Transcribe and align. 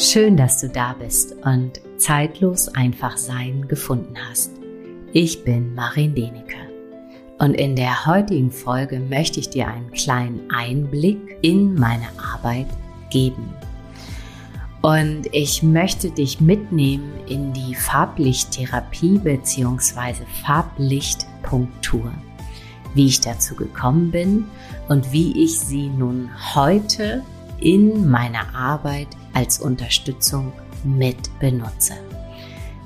Schön, 0.00 0.36
dass 0.36 0.60
du 0.60 0.68
da 0.68 0.92
bist 0.92 1.34
und 1.44 1.80
zeitlos 1.96 2.68
einfach 2.68 3.16
sein 3.16 3.66
gefunden 3.66 4.14
hast. 4.30 4.52
Ich 5.12 5.42
bin 5.42 5.74
Marin 5.74 6.14
Denecke 6.14 6.54
und 7.40 7.54
in 7.54 7.74
der 7.74 8.06
heutigen 8.06 8.52
Folge 8.52 9.00
möchte 9.00 9.40
ich 9.40 9.50
dir 9.50 9.66
einen 9.66 9.90
kleinen 9.90 10.48
Einblick 10.52 11.18
in 11.42 11.74
meine 11.74 12.06
Arbeit 12.32 12.68
geben. 13.10 13.52
Und 14.82 15.26
ich 15.32 15.64
möchte 15.64 16.12
dich 16.12 16.40
mitnehmen 16.40 17.14
in 17.26 17.52
die 17.52 17.74
Farblichttherapie 17.74 19.18
bzw. 19.18 20.14
Farblichtpunktur, 20.46 22.12
wie 22.94 23.06
ich 23.06 23.20
dazu 23.20 23.56
gekommen 23.56 24.12
bin 24.12 24.44
und 24.88 25.10
wie 25.10 25.42
ich 25.42 25.58
sie 25.58 25.88
nun 25.88 26.30
heute 26.54 27.24
in 27.60 28.08
meiner 28.08 28.54
Arbeit 28.54 29.08
als 29.34 29.58
Unterstützung 29.58 30.52
mit 30.84 31.16
benutze. 31.40 31.94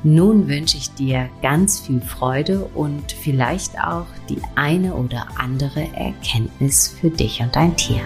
Nun 0.04 0.48
wünsche 0.48 0.76
ich 0.76 0.92
dir 0.94 1.28
ganz 1.42 1.80
viel 1.80 2.00
Freude 2.00 2.64
und 2.74 3.12
vielleicht 3.12 3.78
auch 3.78 4.06
die 4.28 4.40
eine 4.56 4.94
oder 4.94 5.28
andere 5.38 5.86
Erkenntnis 5.94 6.88
für 6.88 7.10
dich 7.10 7.40
und 7.40 7.54
dein 7.54 7.76
Tier. 7.76 8.00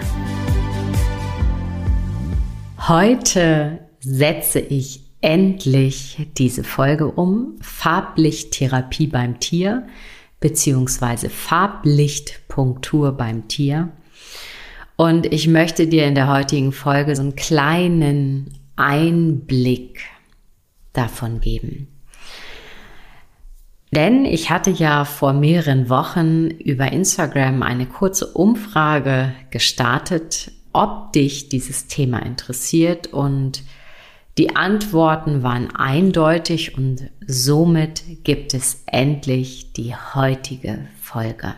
Heute 2.87 3.79
setze 3.99 4.59
ich 4.59 5.01
endlich 5.21 6.27
diese 6.37 6.63
Folge 6.63 7.07
um. 7.07 7.55
Farblichttherapie 7.61 9.07
beim 9.07 9.39
Tier 9.39 9.87
beziehungsweise 10.39 11.29
Farblichtpunktur 11.29 13.13
beim 13.13 13.47
Tier. 13.47 13.89
Und 14.97 15.31
ich 15.31 15.47
möchte 15.47 15.87
dir 15.87 16.05
in 16.05 16.15
der 16.15 16.27
heutigen 16.27 16.73
Folge 16.73 17.15
so 17.15 17.21
einen 17.21 17.35
kleinen 17.35 18.53
Einblick 18.75 20.01
davon 20.91 21.39
geben. 21.39 21.87
Denn 23.91 24.25
ich 24.25 24.49
hatte 24.49 24.71
ja 24.71 25.05
vor 25.05 25.33
mehreren 25.33 25.89
Wochen 25.89 26.47
über 26.47 26.91
Instagram 26.91 27.63
eine 27.63 27.85
kurze 27.85 28.27
Umfrage 28.27 29.33
gestartet, 29.49 30.51
ob 30.73 31.13
dich 31.13 31.47
dieses 31.47 31.87
Thema 31.87 32.19
interessiert 32.19 33.07
und 33.07 33.63
die 34.37 34.55
Antworten 34.55 35.41
waren 35.41 35.75
eindeutig 35.75 36.77
und 36.77 37.09
somit 37.25 38.03
gibt 38.23 38.53
es 38.53 38.83
endlich 38.85 39.73
die 39.73 39.95
heutige 39.95 40.87
Folge. 41.01 41.55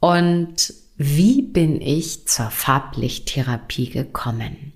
Und 0.00 0.74
wie 0.96 1.42
bin 1.42 1.80
ich 1.80 2.26
zur 2.26 2.50
Farblichttherapie 2.50 3.90
gekommen? 3.90 4.72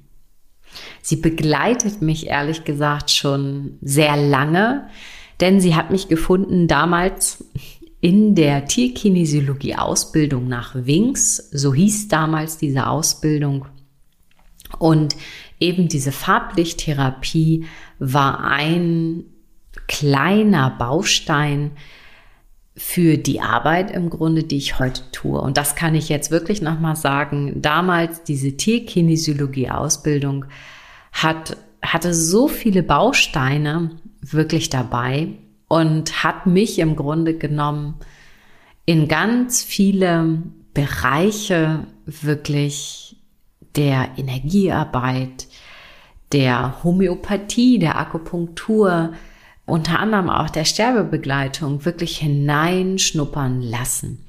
Sie 1.03 1.17
begleitet 1.17 2.03
mich 2.03 2.27
ehrlich 2.27 2.65
gesagt 2.65 3.11
schon 3.11 3.79
sehr 3.81 4.17
lange, 4.17 4.89
denn 5.41 5.61
sie 5.61 5.75
hat 5.75 5.91
mich 5.91 6.09
gefunden 6.09 6.69
damals 6.69 7.45
in 8.01 8.35
der 8.35 8.67
Tierkinesiologie 8.67 9.77
Ausbildung 9.77 10.49
nach 10.49 10.75
Wings, 10.75 11.37
so 11.53 11.75
hieß 11.75 12.09
damals 12.09 12.59
diese 12.59 12.87
Ausbildung. 12.87 13.67
Und 14.79 15.17
eben 15.59 15.89
diese 15.89 16.13
Farblichttherapie 16.13 17.67
war 17.99 18.41
ein 18.41 19.25
kleiner 19.87 20.71
Baustein 20.71 21.73
für 22.77 23.19
die 23.19 23.41
Arbeit 23.41 23.91
im 23.91 24.11
Grunde, 24.11 24.45
die 24.45 24.57
ich 24.57 24.79
heute 24.79 25.03
tue. 25.13 25.41
Und 25.41 25.57
das 25.57 25.75
kann 25.75 25.95
ich 25.95 26.09
jetzt 26.09 26.31
wirklich 26.31 26.63
nochmal 26.63 26.97
sagen. 26.97 27.61
Damals 27.61 28.23
diese 28.23 28.57
Tierkinesiologie-Ausbildung 28.57 30.47
hat, 31.13 31.57
hatte 31.83 32.15
so 32.15 32.49
viele 32.49 32.83
Bausteine 32.83 33.91
wirklich 34.23 34.71
dabei 34.71 35.29
und 35.69 36.25
hat 36.25 36.47
mich 36.47 36.79
im 36.79 36.97
Grunde 36.97 37.37
genommen 37.37 37.97
in 38.87 39.09
ganz 39.09 39.63
viele 39.63 40.43
Bereiche 40.75 41.87
wirklich 42.07 43.17
der 43.77 44.11
Energiearbeit, 44.17 45.47
der 46.33 46.83
Homöopathie, 46.83 47.79
der 47.79 47.99
Akupunktur, 47.99 49.13
unter 49.71 50.01
anderem 50.01 50.29
auch 50.29 50.51
der 50.51 50.65
Sterbebegleitung 50.65 51.85
wirklich 51.85 52.19
hineinschnuppern 52.19 53.63
lassen. 53.63 54.25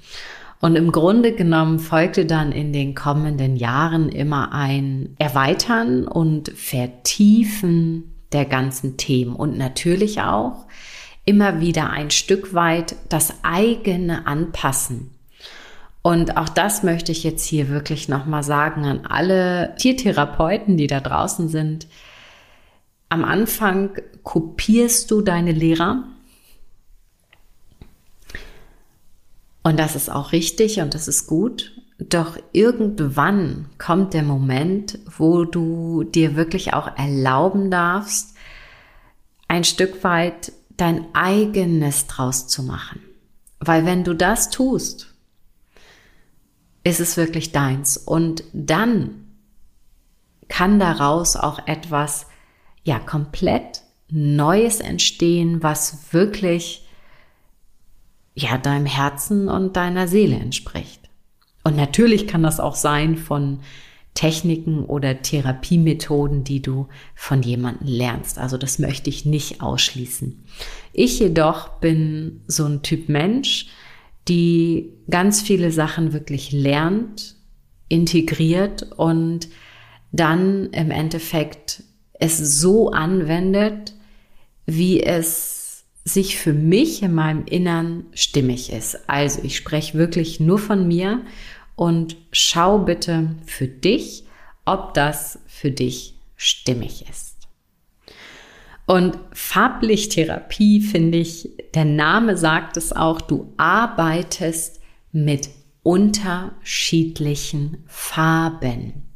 Und 0.62 0.76
im 0.76 0.92
Grunde 0.92 1.34
genommen 1.34 1.80
folgte 1.80 2.26
dann 2.26 2.52
in 2.52 2.72
den 2.72 2.94
kommenden 2.94 3.56
Jahren 3.56 4.10
immer 4.10 4.54
ein 4.54 5.16
Erweitern 5.18 6.08
und 6.08 6.50
Vertiefen 6.50 8.12
der 8.32 8.46
ganzen 8.46 8.96
Themen 8.96 9.36
und 9.36 9.58
natürlich 9.58 10.22
auch 10.22 10.66
immer 11.26 11.60
wieder 11.60 11.90
ein 11.90 12.12
Stück 12.12 12.54
weit 12.54 12.96
das 13.10 13.34
eigene 13.44 14.28
Anpassen. 14.28 15.12
Und 16.04 16.38
auch 16.38 16.50
das 16.50 16.84
möchte 16.84 17.12
ich 17.12 17.24
jetzt 17.24 17.46
hier 17.46 17.70
wirklich 17.70 18.10
nochmal 18.10 18.44
sagen 18.44 18.86
an 18.86 19.06
alle 19.06 19.76
Tiertherapeuten, 19.78 20.78
die 20.78 20.88
da 20.88 21.00
draußen 21.00 21.48
sind. 21.48 21.88
Am 23.12 23.26
Anfang 23.26 23.90
kopierst 24.24 25.12
du 25.12 25.20
deine 25.20 25.52
Lehrer. 25.52 26.06
Und 29.64 29.78
das 29.78 29.98
ist 29.98 30.10
auch 30.10 30.32
richtig 30.32 30.80
und 30.80 30.94
das 30.94 31.10
ist 31.10 31.28
gut. 31.28 31.74
Doch 32.00 32.38
irgendwann 32.54 33.66
kommt 33.78 34.14
der 34.14 34.24
Moment, 34.24 34.98
wo 35.18 35.44
du 35.44 36.06
dir 36.06 36.38
wirklich 36.38 36.74
auch 36.74 36.98
erlauben 36.98 37.70
darfst, 37.70 38.34
ein 39.50 39.66
Stück 39.66 40.06
weit 40.06 40.54
dein 40.78 41.14
eigenes 41.14 42.08
draus 42.08 42.48
zu 42.48 42.64
machen. 42.64 43.02
Weil 43.60 43.86
wenn 43.86 44.06
du 44.06 44.14
das 44.14 44.52
tust, 44.52 45.14
ist 46.86 47.02
es 47.02 47.18
wirklich 47.18 47.52
deins. 47.52 47.98
Und 47.98 48.46
dann 48.54 49.28
kann 50.48 50.80
daraus 50.80 51.36
auch 51.36 51.68
etwas, 51.68 52.28
ja, 52.84 53.00
komplett 53.00 53.82
Neues 54.10 54.80
entstehen, 54.80 55.64
was 55.64 56.14
wirklich 56.14 56.86
ja 58.34 58.58
deinem 58.58 58.86
Herzen 58.86 59.48
und 59.48 59.76
deiner 59.76 60.08
Seele 60.08 60.36
entspricht. 60.36 61.10
Und 61.64 61.76
natürlich 61.76 62.28
kann 62.28 62.44
das 62.44 62.60
auch 62.60 62.76
sein 62.76 63.18
von 63.18 63.60
Techniken 64.14 64.84
oder 64.86 65.22
Therapiemethoden, 65.22 66.44
die 66.44 66.62
du 66.62 66.88
von 67.16 67.44
jemandem 67.44 67.88
lernst. 67.88 68.38
Also 68.38 68.58
das 68.58 68.80
möchte 68.80 69.10
ich 69.10 69.26
nicht 69.26 69.62
ausschließen. 69.62 70.44
Ich 70.92 71.20
jedoch 71.20 71.80
bin 71.80 72.42
so 72.48 72.66
ein 72.66 72.82
Typ 72.82 73.08
Mensch, 73.08 73.68
die 74.28 74.94
ganz 75.10 75.42
viele 75.42 75.72
Sachen 75.72 76.14
wirklich 76.14 76.52
lernt, 76.52 77.36
integriert 77.88 78.92
und 78.98 79.48
dann 80.12 80.70
im 80.72 80.92
Endeffekt 80.92 81.84
es 82.22 82.38
so 82.38 82.92
anwendet, 82.92 83.94
wie 84.66 85.04
es 85.04 85.84
sich 86.06 86.38
für 86.38 86.54
mich 86.54 87.04
in 87.04 87.14
meinem 87.14 87.44
Innern 87.46 88.06
stimmig 88.14 88.72
ist. 88.72 89.10
Also 89.10 89.42
ich 89.44 89.58
spreche 89.58 89.98
wirklich 89.98 90.40
nur 90.40 90.58
von 90.58 90.88
mir 90.88 91.22
und 91.76 92.16
schau 92.32 92.80
bitte 92.80 93.36
für 93.46 93.68
dich, 93.68 94.24
ob 94.66 94.94
das 94.94 95.40
für 95.48 95.72
dich 95.72 96.16
stimmig 96.36 97.06
ist. 97.10 97.38
Und 98.86 99.18
Farblichttherapie 99.32 100.82
finde 100.82 101.20
ich, 101.20 101.50
der 101.74 101.86
Name 101.86 102.38
sagt 102.38 102.78
es 102.78 102.94
auch, 102.94 103.22
du 103.22 103.54
arbeitest 103.58 104.80
mit 105.12 105.50
unterschiedlichen 105.84 107.84
Farben. 107.88 109.11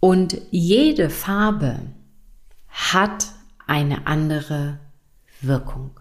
Und 0.00 0.40
jede 0.50 1.10
Farbe 1.10 1.80
hat 2.68 3.26
eine 3.66 4.06
andere 4.06 4.78
Wirkung. 5.40 5.98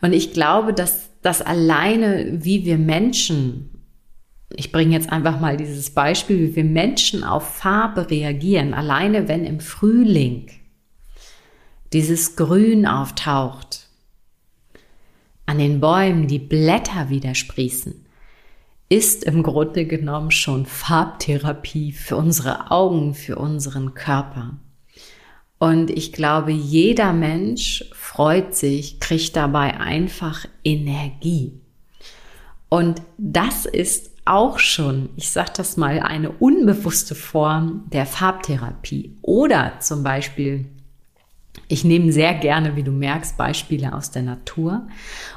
Und 0.00 0.12
ich 0.12 0.32
glaube, 0.32 0.74
dass 0.74 1.10
das 1.22 1.40
alleine, 1.40 2.44
wie 2.44 2.64
wir 2.64 2.78
Menschen, 2.78 3.70
ich 4.50 4.72
bringe 4.72 4.92
jetzt 4.92 5.10
einfach 5.10 5.40
mal 5.40 5.56
dieses 5.56 5.90
Beispiel, 5.90 6.38
wie 6.40 6.56
wir 6.56 6.64
Menschen 6.64 7.24
auf 7.24 7.56
Farbe 7.56 8.10
reagieren, 8.10 8.74
alleine 8.74 9.28
wenn 9.28 9.44
im 9.44 9.60
Frühling 9.60 10.50
dieses 11.92 12.36
Grün 12.36 12.86
auftaucht, 12.86 13.88
an 15.46 15.58
den 15.58 15.80
Bäumen 15.80 16.26
die 16.26 16.38
Blätter 16.38 17.08
wieder 17.08 17.34
sprießen, 17.34 18.06
ist 18.92 19.24
im 19.24 19.42
Grunde 19.42 19.86
genommen 19.86 20.30
schon 20.30 20.66
Farbtherapie 20.66 21.92
für 21.92 22.18
unsere 22.18 22.70
Augen, 22.70 23.14
für 23.14 23.36
unseren 23.36 23.94
Körper. 23.94 24.58
Und 25.58 25.88
ich 25.88 26.12
glaube, 26.12 26.52
jeder 26.52 27.14
Mensch 27.14 27.86
freut 27.94 28.54
sich, 28.54 29.00
kriegt 29.00 29.34
dabei 29.34 29.80
einfach 29.80 30.44
Energie. 30.62 31.58
Und 32.68 33.00
das 33.16 33.64
ist 33.64 34.10
auch 34.26 34.58
schon, 34.58 35.08
ich 35.16 35.30
sage 35.30 35.52
das 35.56 35.78
mal, 35.78 36.00
eine 36.00 36.30
unbewusste 36.30 37.14
Form 37.14 37.84
der 37.90 38.04
Farbtherapie. 38.04 39.16
Oder 39.22 39.80
zum 39.80 40.02
Beispiel, 40.02 40.66
ich 41.68 41.84
nehme 41.84 42.12
sehr 42.12 42.34
gerne, 42.34 42.76
wie 42.76 42.82
du 42.82 42.92
merkst, 42.92 43.36
Beispiele 43.36 43.94
aus 43.94 44.10
der 44.10 44.22
Natur. 44.22 44.86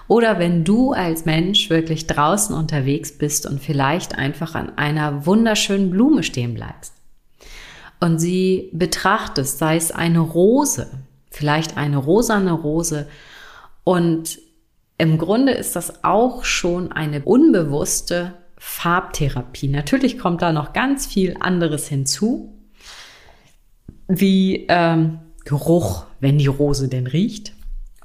Oder 0.08 0.40
wenn 0.40 0.64
du 0.64 0.92
als 0.92 1.26
Mensch 1.26 1.70
wirklich 1.70 2.08
draußen 2.08 2.56
unterwegs 2.56 3.18
bist 3.18 3.46
und 3.46 3.62
vielleicht 3.62 4.18
einfach 4.18 4.56
an 4.56 4.78
einer 4.78 5.26
wunderschönen 5.26 5.92
Blume 5.92 6.24
stehen 6.24 6.54
bleibst 6.54 6.94
und 8.00 8.20
sie 8.20 8.70
betrachtest, 8.74 9.58
sei 9.58 9.76
es 9.76 9.92
eine 9.92 10.20
Rose, 10.20 10.90
vielleicht 11.32 11.78
eine 11.78 11.98
rosane 11.98 12.52
Rose 12.52 13.08
und 13.84 14.40
im 14.98 15.18
Grunde 15.18 15.52
ist 15.52 15.76
das 15.76 16.04
auch 16.04 16.46
schon 16.46 16.92
eine 16.92 17.22
unbewusste 17.24 18.34
Farbtherapie. 18.58 19.68
Natürlich 19.68 20.18
kommt 20.18 20.42
da 20.42 20.54
noch 20.54 20.72
ganz 20.72 21.06
viel 21.06 21.36
anderes 21.40 21.88
hinzu, 21.88 22.54
wie 24.08 24.66
ähm, 24.70 25.20
Geruch, 25.46 26.06
wenn 26.20 26.38
die 26.38 26.48
Rose 26.48 26.90
denn 26.90 27.08
riecht 27.08 27.54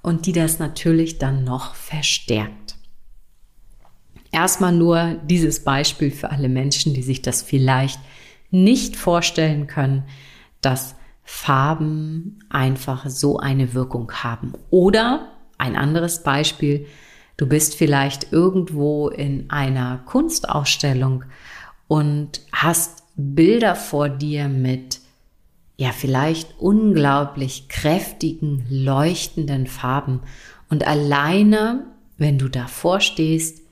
und 0.02 0.26
die 0.26 0.32
das 0.32 0.58
natürlich 0.58 1.18
dann 1.18 1.44
noch 1.44 1.74
verstärkt. 1.74 2.76
Erstmal 4.30 4.72
nur 4.72 5.16
dieses 5.24 5.64
Beispiel 5.64 6.12
für 6.12 6.30
alle 6.30 6.48
Menschen, 6.48 6.94
die 6.94 7.02
sich 7.02 7.20
das 7.20 7.42
vielleicht 7.42 7.98
nicht 8.50 8.94
vorstellen 8.94 9.66
können, 9.66 10.04
dass 10.60 10.94
Farben 11.24 12.38
einfach 12.48 13.08
so 13.08 13.38
eine 13.38 13.74
Wirkung 13.74 14.12
haben. 14.12 14.52
Oder 14.70 15.32
ein 15.58 15.74
anderes 15.76 16.22
Beispiel, 16.22 16.86
Du 17.40 17.46
bist 17.46 17.74
vielleicht 17.74 18.34
irgendwo 18.34 19.08
in 19.08 19.48
einer 19.48 20.02
Kunstausstellung 20.04 21.24
und 21.88 22.42
hast 22.52 23.02
Bilder 23.16 23.76
vor 23.76 24.10
dir 24.10 24.46
mit 24.46 24.99
ja 25.80 25.92
vielleicht 25.92 26.56
unglaublich 26.58 27.70
kräftigen, 27.70 28.66
leuchtenden 28.68 29.66
Farben. 29.66 30.20
Und 30.68 30.86
alleine, 30.86 31.86
wenn 32.18 32.36
du 32.36 32.50
davor 32.50 33.00
stehst, 33.00 33.62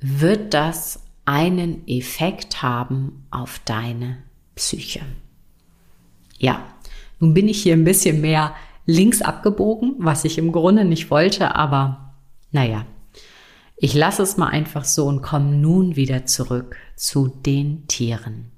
wird 0.00 0.54
das 0.54 1.02
einen 1.26 1.86
Effekt 1.86 2.62
haben 2.62 3.26
auf 3.30 3.60
deine 3.66 4.22
Psyche. 4.54 5.00
Ja, 6.38 6.64
nun 7.18 7.34
bin 7.34 7.46
ich 7.46 7.62
hier 7.62 7.74
ein 7.74 7.84
bisschen 7.84 8.22
mehr 8.22 8.54
links 8.86 9.20
abgebogen, 9.20 9.96
was 9.98 10.24
ich 10.24 10.38
im 10.38 10.52
Grunde 10.52 10.86
nicht 10.86 11.10
wollte, 11.10 11.56
aber 11.56 12.14
naja, 12.52 12.86
ich 13.76 13.92
lasse 13.92 14.22
es 14.22 14.38
mal 14.38 14.48
einfach 14.48 14.86
so 14.86 15.04
und 15.04 15.20
komme 15.20 15.54
nun 15.56 15.94
wieder 15.94 16.24
zurück 16.24 16.76
zu 16.96 17.28
den 17.28 17.86
Tieren. 17.86 18.50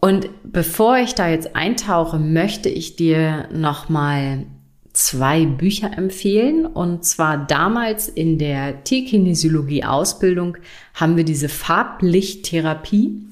Und 0.00 0.28
bevor 0.44 0.98
ich 0.98 1.14
da 1.14 1.28
jetzt 1.28 1.56
eintauche, 1.56 2.18
möchte 2.18 2.68
ich 2.68 2.96
dir 2.96 3.48
nochmal 3.52 4.46
zwei 4.92 5.44
Bücher 5.44 5.96
empfehlen. 5.96 6.66
Und 6.66 7.04
zwar 7.04 7.46
damals 7.46 8.08
in 8.08 8.38
der 8.38 8.84
Tierkinesiologie-Ausbildung 8.84 10.56
haben 10.94 11.16
wir 11.16 11.24
diese 11.24 11.48
Farblichttherapie. 11.48 13.22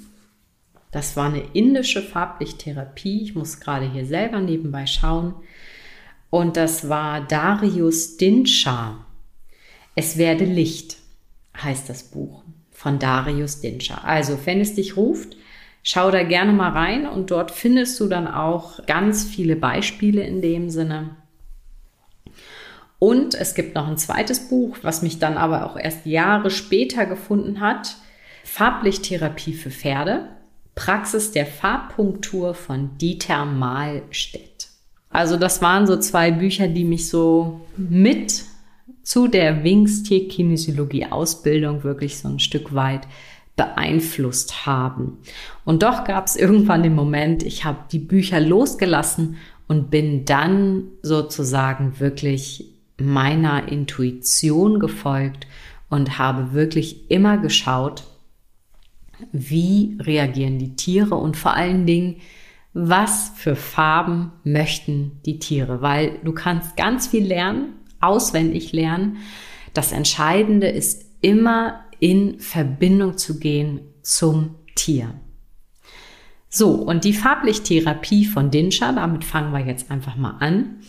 Das 0.90 1.16
war 1.16 1.26
eine 1.26 1.42
indische 1.52 2.02
Farblichttherapie. 2.02 3.22
Ich 3.22 3.34
muss 3.34 3.60
gerade 3.60 3.90
hier 3.90 4.06
selber 4.06 4.40
nebenbei 4.40 4.86
schauen. 4.86 5.34
Und 6.30 6.56
das 6.56 6.88
war 6.88 7.20
Darius 7.20 8.16
Dinscha. 8.16 9.04
Es 9.94 10.18
werde 10.18 10.44
Licht 10.44 10.96
heißt 11.56 11.88
das 11.88 12.02
Buch 12.04 12.42
von 12.70 12.98
Darius 12.98 13.60
Dinscher. 13.60 14.04
Also, 14.04 14.38
wenn 14.44 14.60
es 14.60 14.74
dich 14.74 14.96
ruft, 14.96 15.36
schau 15.88 16.10
da 16.10 16.24
gerne 16.24 16.52
mal 16.52 16.72
rein 16.72 17.06
und 17.06 17.30
dort 17.30 17.52
findest 17.52 18.00
du 18.00 18.08
dann 18.08 18.26
auch 18.26 18.84
ganz 18.86 19.22
viele 19.22 19.54
Beispiele 19.54 20.20
in 20.24 20.42
dem 20.42 20.68
Sinne. 20.68 21.14
Und 22.98 23.36
es 23.36 23.54
gibt 23.54 23.76
noch 23.76 23.86
ein 23.86 23.96
zweites 23.96 24.48
Buch, 24.48 24.78
was 24.82 25.02
mich 25.02 25.20
dann 25.20 25.36
aber 25.36 25.64
auch 25.64 25.78
erst 25.78 26.04
Jahre 26.04 26.50
später 26.50 27.06
gefunden 27.06 27.60
hat. 27.60 27.98
Farblichttherapie 28.42 29.52
für 29.52 29.70
Pferde. 29.70 30.28
Praxis 30.74 31.30
der 31.30 31.46
Farbpunktur 31.46 32.54
von 32.54 32.98
Dieter 32.98 33.44
Mahlstedt. 33.44 34.68
Also 35.10 35.36
das 35.36 35.62
waren 35.62 35.86
so 35.86 35.96
zwei 35.98 36.32
Bücher, 36.32 36.66
die 36.66 36.84
mich 36.84 37.08
so 37.08 37.60
mit 37.76 38.42
zu 39.04 39.28
der 39.28 39.62
Wings 39.62 40.02
Tierkinesiologie 40.02 41.06
Ausbildung 41.06 41.84
wirklich 41.84 42.18
so 42.18 42.26
ein 42.26 42.40
Stück 42.40 42.74
weit 42.74 43.06
beeinflusst 43.56 44.66
haben. 44.66 45.18
Und 45.64 45.82
doch 45.82 46.04
gab 46.04 46.26
es 46.26 46.36
irgendwann 46.36 46.82
den 46.82 46.94
Moment, 46.94 47.42
ich 47.42 47.64
habe 47.64 47.78
die 47.90 47.98
Bücher 47.98 48.40
losgelassen 48.40 49.36
und 49.66 49.90
bin 49.90 50.24
dann 50.24 50.84
sozusagen 51.02 51.98
wirklich 51.98 52.72
meiner 52.98 53.68
Intuition 53.68 54.78
gefolgt 54.78 55.46
und 55.88 56.18
habe 56.18 56.52
wirklich 56.52 57.10
immer 57.10 57.38
geschaut, 57.38 58.04
wie 59.32 59.96
reagieren 60.00 60.58
die 60.58 60.76
Tiere 60.76 61.14
und 61.14 61.36
vor 61.36 61.54
allen 61.54 61.86
Dingen, 61.86 62.16
was 62.74 63.32
für 63.36 63.56
Farben 63.56 64.32
möchten 64.44 65.20
die 65.24 65.38
Tiere, 65.38 65.80
weil 65.80 66.18
du 66.22 66.32
kannst 66.32 66.76
ganz 66.76 67.06
viel 67.06 67.24
lernen 67.24 67.76
auswendig 68.00 68.72
lernen. 68.72 69.18
Das 69.74 69.92
Entscheidende 69.92 70.68
ist 70.68 71.06
immer 71.20 71.80
in 71.98 72.40
Verbindung 72.40 73.18
zu 73.18 73.38
gehen 73.38 73.80
zum 74.02 74.56
Tier. 74.74 75.14
So, 76.48 76.70
und 76.70 77.04
die 77.04 77.12
Farblichttherapie 77.12 78.24
von 78.24 78.50
Dinscher, 78.50 78.92
damit 78.92 79.24
fangen 79.24 79.52
wir 79.52 79.66
jetzt 79.66 79.90
einfach 79.90 80.16
mal 80.16 80.36
an. 80.40 80.80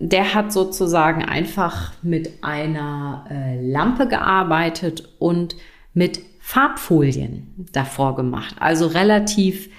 Der 0.00 0.34
hat 0.34 0.52
sozusagen 0.52 1.24
einfach 1.24 1.92
mit 2.02 2.44
einer 2.44 3.24
äh, 3.30 3.60
Lampe 3.60 4.06
gearbeitet 4.06 5.08
und 5.18 5.56
mit 5.94 6.20
Farbfolien 6.40 7.66
davor 7.72 8.16
gemacht. 8.16 8.56
Also 8.60 8.86
relativ, 8.86 9.70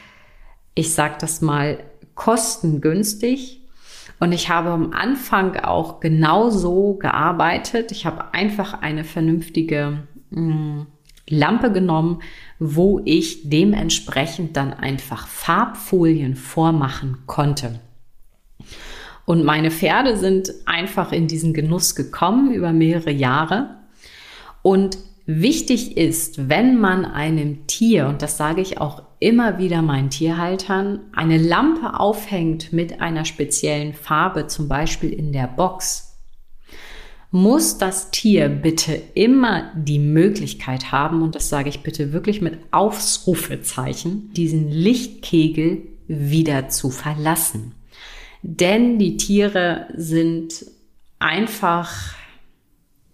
ich 0.76 0.94
sag 0.94 1.20
das 1.20 1.42
mal, 1.42 1.80
kostengünstig 2.16 3.62
und 4.20 4.34
ich 4.34 4.50
habe 4.50 4.70
am 4.70 4.92
Anfang 4.92 5.56
auch 5.58 6.02
genauso 6.02 6.96
gearbeitet. 6.96 7.92
Ich 7.92 8.06
habe 8.06 8.34
einfach 8.34 8.82
eine 8.82 9.06
vernünftige 9.06 10.04
Lampe 10.32 11.72
genommen, 11.72 12.22
wo 12.60 13.02
ich 13.06 13.50
dementsprechend 13.50 14.58
dann 14.58 14.74
einfach 14.74 15.28
Farbfolien 15.28 16.36
vormachen 16.36 17.20
konnte. 17.26 17.80
Und 19.26 19.44
meine 19.44 19.70
Pferde 19.70 20.18
sind 20.18 20.52
einfach 20.66 21.12
in 21.12 21.28
diesen 21.28 21.54
Genuss 21.54 21.94
gekommen 21.94 22.52
über 22.52 22.74
mehrere 22.74 23.12
Jahre. 23.12 23.76
Und 24.64 24.98
wichtig 25.28 25.98
ist, 25.98 26.50
wenn 26.50 26.80
man 26.80 27.06
einem 27.06 27.68
Tier, 27.68 28.08
und 28.08 28.24
das 28.24 28.38
sage 28.38 28.62
ich 28.62 28.82
auch 28.82 29.04
immer 29.20 29.60
wieder 29.60 29.84
meinen 29.84 30.10
Tierhaltern 30.10 31.02
eine 31.14 31.38
Lampe 31.38 32.00
aufhängt 32.00 32.74
mit 32.74 33.02
einer 33.02 33.24
speziellen 33.24 33.94
Farbe, 33.94 34.48
zum 34.48 34.68
Beispiel 34.68 35.14
in 35.14 35.32
der 35.32 35.48
Box, 35.48 36.09
muss 37.32 37.78
das 37.78 38.12
Tier 38.12 38.50
bitte 38.50 39.00
immer 39.14 39.72
die 39.76 40.00
Möglichkeit 40.00 40.92
haben, 40.92 41.22
und 41.22 41.36
das 41.36 41.50
sage 41.50 41.70
ich 41.70 41.82
bitte 41.82 42.12
wirklich 42.12 42.42
mit 42.42 42.58
Aufrufezeichen, 42.72 44.34
diesen 44.34 44.70
Lichtkegel 44.70 45.84
wieder 46.08 46.70
zu 46.70 46.90
verlassen. 46.90 47.74
Denn 48.42 48.98
die 48.98 49.18
Tiere 49.18 49.88
sind 49.96 50.66
einfach, 51.20 52.16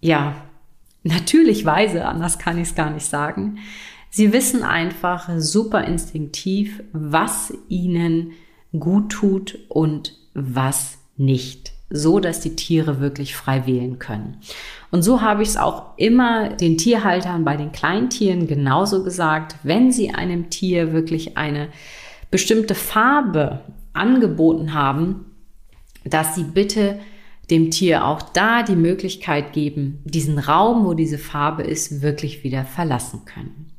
ja, 0.00 0.34
natürlich 1.02 1.64
weise, 1.64 2.06
anders 2.06 2.38
kann 2.38 2.58
ich 2.58 2.68
es 2.68 2.74
gar 2.74 2.90
nicht 2.90 3.06
sagen, 3.06 3.58
Sie 4.16 4.32
wissen 4.32 4.62
einfach 4.62 5.28
super 5.36 5.84
instinktiv, 5.84 6.82
was 6.92 7.52
ihnen 7.68 8.32
gut 8.78 9.12
tut 9.12 9.58
und 9.68 10.16
was 10.32 10.96
nicht, 11.18 11.72
so 11.90 12.18
dass 12.18 12.40
die 12.40 12.56
Tiere 12.56 13.00
wirklich 13.00 13.36
frei 13.36 13.66
wählen 13.66 13.98
können. 13.98 14.38
Und 14.90 15.02
so 15.02 15.20
habe 15.20 15.42
ich 15.42 15.50
es 15.50 15.56
auch 15.56 15.96
immer 15.96 16.50
den 16.50 16.78
Tierhaltern 16.78 17.44
bei 17.44 17.56
den 17.56 17.72
Kleintieren 17.72 18.46
genauso 18.46 19.04
gesagt, 19.04 19.56
wenn 19.62 19.92
sie 19.92 20.10
einem 20.10 20.50
Tier 20.50 20.92
wirklich 20.92 21.36
eine 21.36 21.68
bestimmte 22.30 22.74
Farbe 22.74 23.60
angeboten 23.92 24.74
haben, 24.74 25.26
dass 26.04 26.34
sie 26.34 26.44
bitte 26.44 26.98
dem 27.50 27.70
Tier 27.70 28.04
auch 28.04 28.22
da 28.22 28.62
die 28.62 28.76
Möglichkeit 28.76 29.52
geben, 29.52 30.00
diesen 30.04 30.38
Raum, 30.38 30.84
wo 30.84 30.94
diese 30.94 31.18
Farbe 31.18 31.62
ist, 31.62 32.02
wirklich 32.02 32.42
wieder 32.42 32.64
verlassen 32.64 33.24
können. 33.24 33.75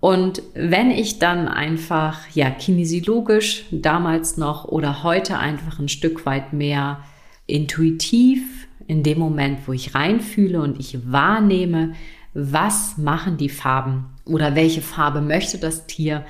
Und 0.00 0.42
wenn 0.54 0.90
ich 0.90 1.18
dann 1.18 1.46
einfach, 1.46 2.26
ja, 2.34 2.50
kinesiologisch 2.50 3.66
damals 3.70 4.38
noch 4.38 4.64
oder 4.64 5.02
heute 5.02 5.38
einfach 5.38 5.78
ein 5.78 5.90
Stück 5.90 6.24
weit 6.24 6.54
mehr 6.54 7.04
intuitiv 7.46 8.66
in 8.86 9.02
dem 9.02 9.18
Moment, 9.18 9.60
wo 9.66 9.72
ich 9.72 9.94
reinfühle 9.94 10.62
und 10.62 10.80
ich 10.80 11.12
wahrnehme, 11.12 11.92
was 12.32 12.96
machen 12.96 13.36
die 13.36 13.50
Farben 13.50 14.06
oder 14.24 14.54
welche 14.54 14.80
Farbe 14.80 15.20
möchte 15.20 15.58
das 15.58 15.86
Tier, 15.86 16.24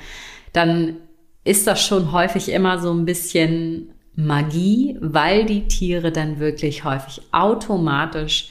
dann 0.53 0.97
ist 1.45 1.67
das 1.67 1.85
schon 1.85 2.11
häufig 2.13 2.51
immer 2.51 2.79
so 2.81 2.93
ein 2.93 3.05
bisschen 3.05 3.93
Magie, 4.17 4.97
weil 5.01 5.47
die 5.47 5.69
Tiere 5.69 6.11
dann 6.11 6.41
wirklich 6.41 6.85
häufig 6.85 7.23
automatisch 7.33 8.51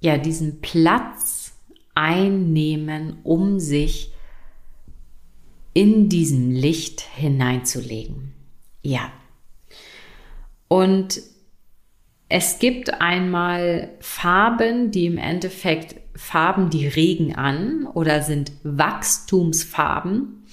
ja 0.00 0.16
diesen 0.16 0.60
Platz 0.60 1.54
einnehmen, 1.94 3.18
um 3.24 3.58
sich 3.58 4.09
in 5.72 6.08
diesem 6.08 6.50
Licht 6.50 7.00
hineinzulegen. 7.00 8.32
Ja. 8.82 9.12
Und 10.68 11.20
es 12.28 12.58
gibt 12.58 13.00
einmal 13.00 13.90
Farben, 14.00 14.90
die 14.90 15.06
im 15.06 15.18
Endeffekt 15.18 15.96
Farben, 16.14 16.70
die 16.70 16.86
regen 16.86 17.34
an 17.34 17.86
oder 17.86 18.22
sind 18.22 18.52
Wachstumsfarben. 18.62 20.44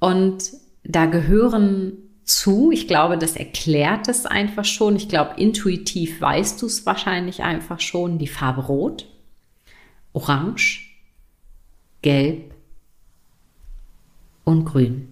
Und 0.00 0.52
da 0.84 1.06
gehören 1.06 1.92
zu, 2.24 2.70
ich 2.72 2.88
glaube, 2.88 3.18
das 3.18 3.36
erklärt 3.36 4.08
es 4.08 4.26
einfach 4.26 4.64
schon. 4.64 4.96
Ich 4.96 5.08
glaube, 5.08 5.40
intuitiv 5.40 6.20
weißt 6.20 6.60
du 6.62 6.66
es 6.66 6.86
wahrscheinlich 6.86 7.42
einfach 7.42 7.80
schon. 7.80 8.18
Die 8.18 8.26
Farbe 8.26 8.62
Rot, 8.62 9.06
Orange, 10.12 10.88
Gelb 12.00 12.51
und 14.44 14.64
Grün. 14.64 15.08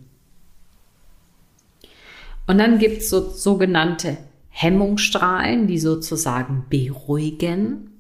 Und 2.46 2.58
dann 2.58 2.78
gibt 2.78 2.99
es 2.99 3.10
so 3.10 3.30
sogenannte 3.30 4.18
Hemmungsstrahlen, 4.49 5.66
die 5.66 5.78
sozusagen 5.78 6.66
beruhigen. 6.68 7.92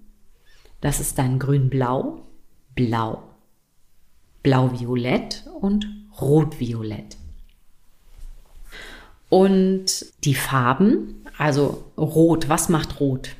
Das 0.80 0.98
ist 0.98 1.18
dann 1.18 1.38
grün-blau, 1.38 2.22
blau, 2.74 3.22
blau-violett 4.42 5.44
und 5.60 5.86
rot-violett. 6.20 7.16
Und 9.28 10.06
die 10.24 10.34
Farben, 10.34 11.24
also 11.38 11.84
rot, 11.96 12.48
was 12.48 12.68
macht 12.68 12.98
rot? 12.98 13.36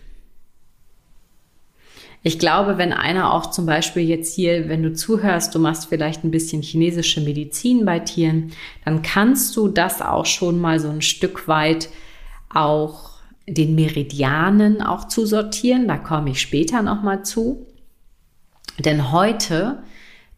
Ich 2.23 2.39
glaube, 2.39 2.77
wenn 2.77 2.93
einer 2.93 3.33
auch 3.33 3.51
zum 3.51 3.65
Beispiel 3.65 4.03
jetzt 4.03 4.35
hier, 4.35 4.69
wenn 4.69 4.83
du 4.83 4.93
zuhörst, 4.93 5.55
du 5.55 5.59
machst 5.59 5.89
vielleicht 5.89 6.23
ein 6.23 6.31
bisschen 6.31 6.61
chinesische 6.61 7.23
Medizin 7.23 7.87
bei 7.87 7.99
Tieren, 7.99 8.53
dann 8.85 9.01
kannst 9.01 9.57
du 9.57 9.69
das 9.69 10.03
auch 10.03 10.27
schon 10.27 10.61
mal 10.61 10.79
so 10.79 10.91
ein 10.91 11.01
Stück 11.01 11.49
weit 11.49 11.89
auch 12.53 13.13
den 13.49 13.75
Meridianen 13.75 14.83
auch 14.83 15.09
zusortieren. 15.09 15.89
Da 15.89 15.97
komme 15.97 16.29
ich 16.31 16.43
später 16.43 16.83
nochmal 16.83 17.25
zu. 17.25 17.67
Denn 18.79 19.13
heute 19.13 19.83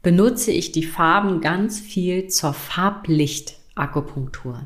benutze 0.02 0.52
ich 0.52 0.72
die 0.72 0.84
Farben 0.84 1.40
ganz 1.40 1.80
viel 1.80 2.28
zur 2.28 2.52
Farblichtakupunktur. 2.52 4.60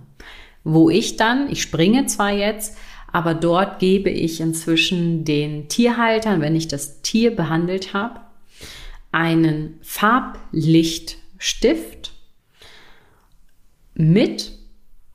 Wo 0.64 0.90
ich 0.90 1.16
dann, 1.16 1.48
ich 1.50 1.62
springe 1.62 2.06
zwar 2.06 2.32
jetzt, 2.32 2.76
aber 3.12 3.34
dort 3.34 3.78
gebe 3.78 4.10
ich 4.10 4.40
inzwischen 4.40 5.24
den 5.24 5.68
Tierhaltern, 5.68 6.40
wenn 6.40 6.56
ich 6.56 6.66
das 6.68 7.02
Tier 7.02 7.34
behandelt 7.34 7.94
habe, 7.94 8.20
einen 9.12 9.78
Farblichtstift 9.82 12.12
mit 13.94 14.52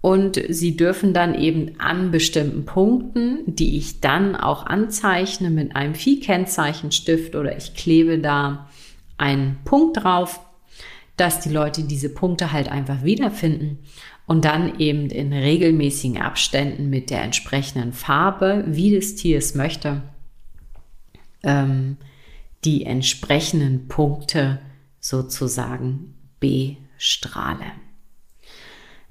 und 0.01 0.41
sie 0.50 0.75
dürfen 0.75 1.13
dann 1.13 1.36
eben 1.36 1.79
an 1.79 2.10
bestimmten 2.10 2.65
Punkten, 2.65 3.43
die 3.45 3.77
ich 3.77 4.01
dann 4.01 4.36
auch 4.36 4.65
anzeichne 4.65 5.51
mit 5.51 5.75
einem 5.75 5.93
Viehkennzeichenstift 5.93 7.36
oder 7.36 7.55
ich 7.55 7.75
klebe 7.75 8.17
da 8.17 8.67
einen 9.17 9.60
Punkt 9.63 10.03
drauf, 10.03 10.39
dass 11.17 11.41
die 11.41 11.51
Leute 11.51 11.83
diese 11.83 12.10
Punkte 12.10 12.51
halt 12.51 12.71
einfach 12.71 13.03
wiederfinden 13.03 13.77
und 14.31 14.45
dann 14.45 14.79
eben 14.79 15.09
in 15.09 15.33
regelmäßigen 15.33 16.21
Abständen 16.21 16.89
mit 16.89 17.09
der 17.09 17.21
entsprechenden 17.21 17.91
Farbe, 17.91 18.63
wie 18.65 18.95
das 18.95 19.15
Tier 19.15 19.38
es 19.38 19.55
möchte, 19.55 20.03
ähm, 21.43 21.97
die 22.63 22.85
entsprechenden 22.85 23.89
Punkte 23.89 24.61
sozusagen 25.01 26.13
bestrahle. 26.39 27.73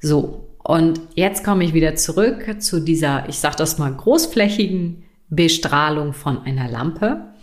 So, 0.00 0.48
und 0.64 1.02
jetzt 1.16 1.44
komme 1.44 1.64
ich 1.64 1.74
wieder 1.74 1.96
zurück 1.96 2.62
zu 2.62 2.80
dieser, 2.80 3.28
ich 3.28 3.40
sage 3.40 3.56
das 3.56 3.76
mal, 3.76 3.92
großflächigen 3.94 5.02
Bestrahlung 5.28 6.14
von 6.14 6.44
einer 6.44 6.70
Lampe. 6.70 7.34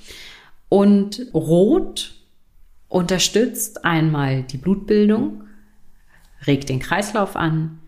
Und 0.68 1.28
Rot 1.32 2.16
unterstützt 2.88 3.86
einmal 3.86 4.42
die 4.42 4.58
Blutbildung, 4.58 5.44
regt 6.46 6.70
den 6.70 6.80
Kreislauf 6.80 7.36
an, 7.36 7.80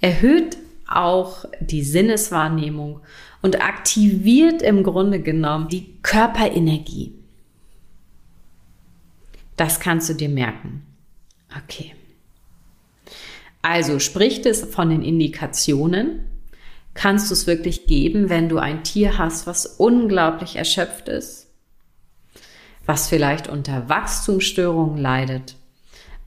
erhöht 0.00 0.56
auch 0.88 1.44
die 1.60 1.82
Sinneswahrnehmung 1.82 3.00
und 3.42 3.62
aktiviert 3.62 4.62
im 4.62 4.82
Grunde 4.82 5.20
genommen 5.20 5.68
die 5.68 5.94
Körperenergie. 6.02 7.14
Das 9.56 9.80
kannst 9.80 10.08
du 10.08 10.14
dir 10.14 10.28
merken. 10.28 10.86
Okay. 11.64 11.94
Also 13.60 13.98
spricht 13.98 14.46
es 14.46 14.64
von 14.64 14.90
den 14.90 15.02
Indikationen, 15.02 16.20
kannst 16.94 17.30
du 17.30 17.34
es 17.34 17.46
wirklich 17.46 17.86
geben, 17.86 18.28
wenn 18.28 18.48
du 18.48 18.58
ein 18.58 18.84
Tier 18.84 19.18
hast, 19.18 19.46
was 19.46 19.66
unglaublich 19.66 20.56
erschöpft 20.56 21.08
ist, 21.08 21.48
was 22.86 23.08
vielleicht 23.08 23.48
unter 23.48 23.88
Wachstumsstörungen 23.88 24.96
leidet 24.96 25.56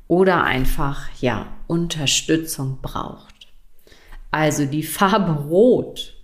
oder 0.08 0.44
einfach, 0.44 1.10
ja, 1.20 1.48
Unterstützung 1.72 2.80
braucht. 2.82 3.48
Also 4.30 4.66
die 4.66 4.84
Farbe 4.84 5.32
Rot 5.32 6.18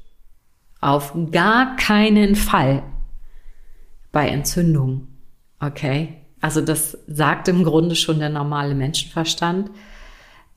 auf 0.82 1.14
gar 1.32 1.78
keinen 1.78 2.36
Fall 2.36 2.84
bei 4.12 4.28
Entzündung. 4.28 5.08
Okay? 5.62 6.18
Also 6.42 6.60
das 6.60 6.98
sagt 7.08 7.48
im 7.48 7.64
Grunde 7.64 7.96
schon 7.96 8.20
der 8.20 8.30
normale 8.30 8.76
Menschenverstand. 8.76 9.72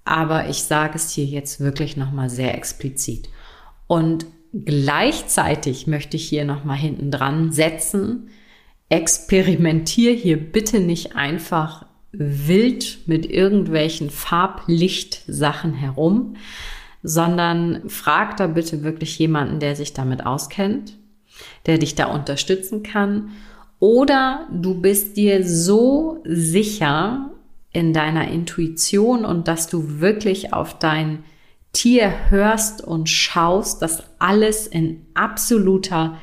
Aber 0.05 0.49
ich 0.49 0.65
sage 0.65 0.97
es 0.97 1.11
hier 1.13 1.25
jetzt 1.25 1.61
wirklich 1.61 1.97
nochmal 1.97 2.29
sehr 2.29 2.57
explizit. 2.57 3.29
Und 3.87 4.27
gleichzeitig 4.53 5.87
möchte 5.87 6.17
ich 6.17 6.29
hier 6.29 6.45
nochmal 6.45 6.79
hinten 6.79 7.13
dran 7.13 7.53
setzen, 7.53 8.31
experimentier 8.89 10.15
hier 10.15 10.37
bitte 10.37 10.81
nicht 10.81 11.15
einfach 11.15 11.87
wild 12.13 12.99
mit 13.07 13.31
irgendwelchen 13.31 14.11
Farblichtsachen 14.11 15.75
herum, 15.75 16.37
sondern 17.03 17.89
frag 17.89 18.37
da 18.37 18.47
bitte 18.47 18.83
wirklich 18.83 19.19
jemanden, 19.19 19.61
der 19.61 19.77
sich 19.77 19.93
damit 19.93 20.27
auskennt, 20.27 20.99
der 21.67 21.79
dich 21.79 21.95
da 21.95 22.07
unterstützen 22.07 22.83
kann. 22.83 23.31
Oder 23.79 24.49
du 24.53 24.81
bist 24.81 25.17
dir 25.17 25.47
so 25.47 26.21
sicher 26.25 27.31
in 27.73 27.93
deiner 27.93 28.29
Intuition 28.29 29.25
und 29.25 29.49
dass 29.49 29.69
du 29.69 30.01
wirklich 30.01 30.53
auf 30.53 30.79
dein 30.79 31.25
Tier 31.73 32.13
hörst 32.31 32.83
und 32.83 33.09
schaust, 33.09 33.81
dass 33.81 34.03
alles 34.19 34.67
in 34.67 35.07
absoluter 35.15 36.19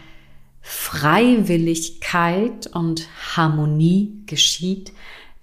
Freiwilligkeit 0.60 2.68
und 2.68 3.08
Harmonie 3.38 4.24
geschieht, 4.26 4.92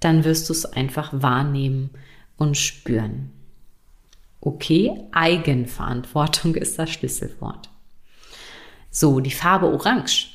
dann 0.01 0.25
wirst 0.25 0.49
du 0.49 0.53
es 0.53 0.67
einfach 0.67 1.11
wahrnehmen 1.13 1.91
und 2.37 2.57
spüren. 2.57 3.33
Okay, 4.41 4.93
Eigenverantwortung 5.13 6.55
ist 6.55 6.79
das 6.79 6.91
Schlüsselwort. 6.91 7.71
So, 8.91 9.21
die 9.21 9.31
Farbe 9.31 9.67
Orange. 9.67 10.29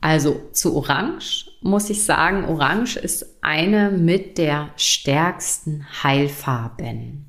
Also 0.00 0.50
zu 0.52 0.76
Orange 0.76 1.50
muss 1.62 1.90
ich 1.90 2.04
sagen, 2.04 2.44
Orange 2.44 2.96
ist 2.96 3.42
eine 3.42 3.90
mit 3.90 4.38
der 4.38 4.70
stärksten 4.76 5.86
Heilfarben. 6.02 7.24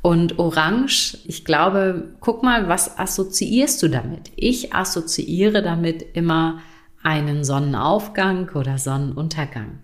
Und 0.00 0.38
Orange, 0.38 1.18
ich 1.26 1.44
glaube, 1.44 2.14
guck 2.20 2.42
mal, 2.42 2.68
was 2.68 2.98
assoziierst 2.98 3.82
du 3.82 3.88
damit? 3.88 4.32
Ich 4.36 4.74
assoziiere 4.74 5.62
damit 5.62 6.02
immer 6.14 6.60
einen 7.02 7.44
Sonnenaufgang 7.44 8.50
oder 8.50 8.78
Sonnenuntergang. 8.78 9.82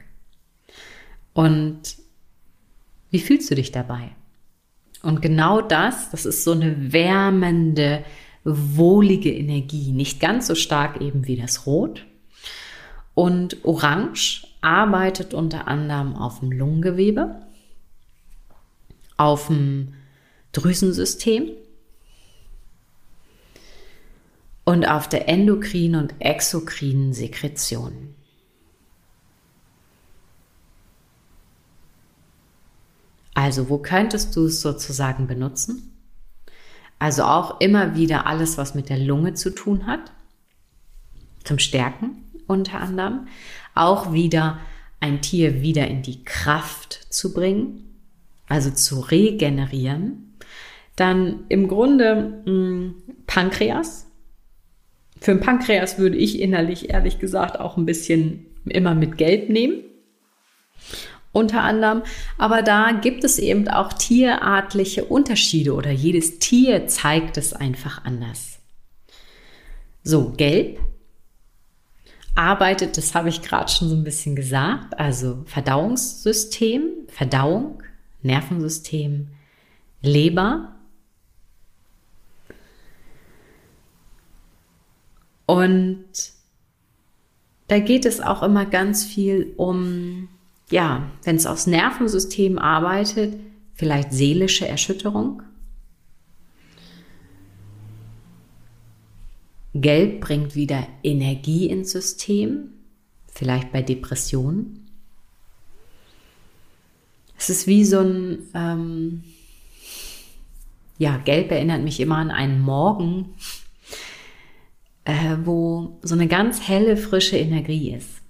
Und 1.32 1.96
wie 3.10 3.20
fühlst 3.20 3.50
du 3.50 3.54
dich 3.54 3.72
dabei? 3.72 4.10
Und 5.02 5.22
genau 5.22 5.60
das, 5.60 6.10
das 6.10 6.26
ist 6.26 6.44
so 6.44 6.52
eine 6.52 6.92
wärmende, 6.92 8.04
wohlige 8.44 9.32
Energie, 9.32 9.92
nicht 9.92 10.20
ganz 10.20 10.46
so 10.46 10.54
stark 10.54 11.00
eben 11.00 11.26
wie 11.26 11.36
das 11.36 11.66
Rot. 11.66 12.04
Und 13.14 13.64
Orange 13.64 14.46
arbeitet 14.60 15.34
unter 15.34 15.68
anderem 15.68 16.14
auf 16.16 16.40
dem 16.40 16.52
Lungengewebe, 16.52 17.42
auf 19.16 19.48
dem 19.48 19.94
Drüsensystem 20.52 21.50
und 24.68 24.84
auf 24.86 25.08
der 25.08 25.30
endokrinen 25.30 25.98
und 25.98 26.14
exokrinen 26.18 27.14
Sekretion. 27.14 28.14
Also, 33.32 33.70
wo 33.70 33.78
könntest 33.78 34.36
du 34.36 34.44
es 34.44 34.60
sozusagen 34.60 35.26
benutzen? 35.26 35.98
Also 36.98 37.22
auch 37.22 37.62
immer 37.62 37.94
wieder 37.94 38.26
alles, 38.26 38.58
was 38.58 38.74
mit 38.74 38.90
der 38.90 38.98
Lunge 38.98 39.32
zu 39.32 39.54
tun 39.54 39.86
hat, 39.86 40.12
zum 41.44 41.58
Stärken 41.58 42.24
unter 42.46 42.78
anderem. 42.78 43.26
Auch 43.74 44.12
wieder 44.12 44.58
ein 45.00 45.22
Tier 45.22 45.62
wieder 45.62 45.88
in 45.88 46.02
die 46.02 46.24
Kraft 46.24 47.06
zu 47.08 47.32
bringen, 47.32 48.02
also 48.50 48.70
zu 48.70 49.00
regenerieren. 49.00 50.36
Dann 50.94 51.46
im 51.48 51.68
Grunde 51.68 52.42
mh, 52.44 52.52
hm, 52.52 52.94
Pankreas, 53.26 54.07
für 55.20 55.32
ein 55.32 55.40
Pankreas 55.40 55.98
würde 55.98 56.16
ich 56.16 56.40
innerlich 56.40 56.90
ehrlich 56.90 57.18
gesagt 57.18 57.58
auch 57.58 57.76
ein 57.76 57.86
bisschen 57.86 58.46
immer 58.66 58.94
mit 58.94 59.18
Gelb 59.18 59.48
nehmen. 59.48 59.82
Unter 61.32 61.62
anderem. 61.62 62.02
Aber 62.36 62.62
da 62.62 62.92
gibt 62.92 63.24
es 63.24 63.38
eben 63.38 63.68
auch 63.68 63.92
tierartliche 63.92 65.04
Unterschiede 65.04 65.74
oder 65.74 65.90
jedes 65.90 66.38
Tier 66.38 66.86
zeigt 66.86 67.36
es 67.36 67.52
einfach 67.52 68.04
anders. 68.04 68.58
So, 70.02 70.30
Gelb 70.36 70.80
arbeitet, 72.34 72.96
das 72.96 73.14
habe 73.14 73.28
ich 73.28 73.42
gerade 73.42 73.70
schon 73.70 73.88
so 73.88 73.96
ein 73.96 74.04
bisschen 74.04 74.36
gesagt, 74.36 74.98
also 74.98 75.42
Verdauungssystem, 75.46 76.82
Verdauung, 77.08 77.82
Nervensystem, 78.22 79.28
Leber, 80.00 80.77
Und 85.48 86.04
da 87.68 87.78
geht 87.78 88.04
es 88.04 88.20
auch 88.20 88.42
immer 88.42 88.66
ganz 88.66 89.06
viel 89.06 89.54
um, 89.56 90.28
ja, 90.70 91.10
wenn 91.24 91.36
es 91.36 91.46
aufs 91.46 91.66
Nervensystem 91.66 92.58
arbeitet, 92.58 93.40
vielleicht 93.72 94.12
seelische 94.12 94.68
Erschütterung. 94.68 95.42
Gelb 99.72 100.20
bringt 100.20 100.54
wieder 100.54 100.86
Energie 101.02 101.70
ins 101.70 101.92
System, 101.92 102.74
vielleicht 103.32 103.72
bei 103.72 103.80
Depressionen. 103.80 104.86
Es 107.38 107.48
ist 107.48 107.66
wie 107.66 107.86
so 107.86 108.00
ein, 108.00 108.38
ähm, 108.52 109.24
ja, 110.98 111.16
Gelb 111.16 111.50
erinnert 111.50 111.82
mich 111.82 112.00
immer 112.00 112.16
an 112.18 112.30
einen 112.30 112.60
Morgen, 112.60 113.30
äh, 115.08 115.38
wo 115.42 115.98
so 116.02 116.14
eine 116.14 116.28
ganz 116.28 116.68
helle, 116.68 116.98
frische 116.98 117.38
Energie 117.38 117.94
ist. 117.94 118.20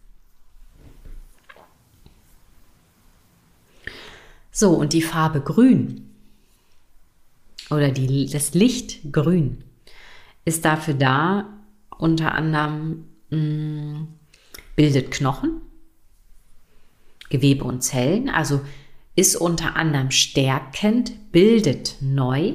So, 4.52 4.70
und 4.70 4.92
die 4.92 5.02
Farbe 5.02 5.40
Grün 5.40 6.08
oder 7.70 7.90
die, 7.90 8.26
das 8.30 8.54
Licht 8.54 9.12
Grün 9.12 9.64
ist 10.44 10.64
dafür 10.64 10.94
da, 10.94 11.47
unter 11.99 12.32
anderem 12.32 13.06
mh, 13.30 13.38
mm, 13.38 14.08
bildet 14.76 15.11
Knochen, 15.11 15.61
Gewebe 17.28 17.64
und 17.64 17.82
Zellen, 17.82 18.28
also 18.28 18.61
ist 19.16 19.35
unter 19.35 19.75
anderem 19.75 20.12
stärkend, 20.12 21.32
bildet 21.32 21.97
neu, 22.00 22.54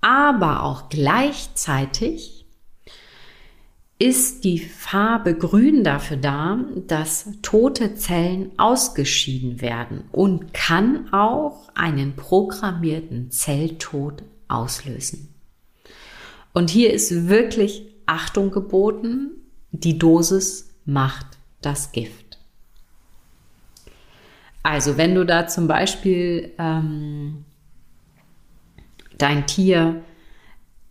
aber 0.00 0.64
auch 0.64 0.88
gleichzeitig 0.88 2.37
ist 3.98 4.44
die 4.44 4.60
Farbe 4.60 5.34
Grün 5.34 5.82
dafür 5.82 6.16
da, 6.16 6.64
dass 6.86 7.28
tote 7.42 7.96
Zellen 7.96 8.52
ausgeschieden 8.56 9.60
werden 9.60 10.04
und 10.12 10.54
kann 10.54 11.12
auch 11.12 11.68
einen 11.74 12.14
programmierten 12.14 13.30
Zelltod 13.32 14.22
auslösen. 14.46 15.34
Und 16.52 16.70
hier 16.70 16.92
ist 16.92 17.28
wirklich 17.28 17.82
Achtung 18.06 18.52
geboten, 18.52 19.32
die 19.72 19.98
Dosis 19.98 20.70
macht 20.84 21.26
das 21.60 21.92
Gift. 21.92 22.38
Also 24.62 24.96
wenn 24.96 25.14
du 25.14 25.24
da 25.24 25.46
zum 25.46 25.66
Beispiel 25.66 26.52
ähm, 26.58 27.44
dein 29.18 29.46
Tier 29.46 30.02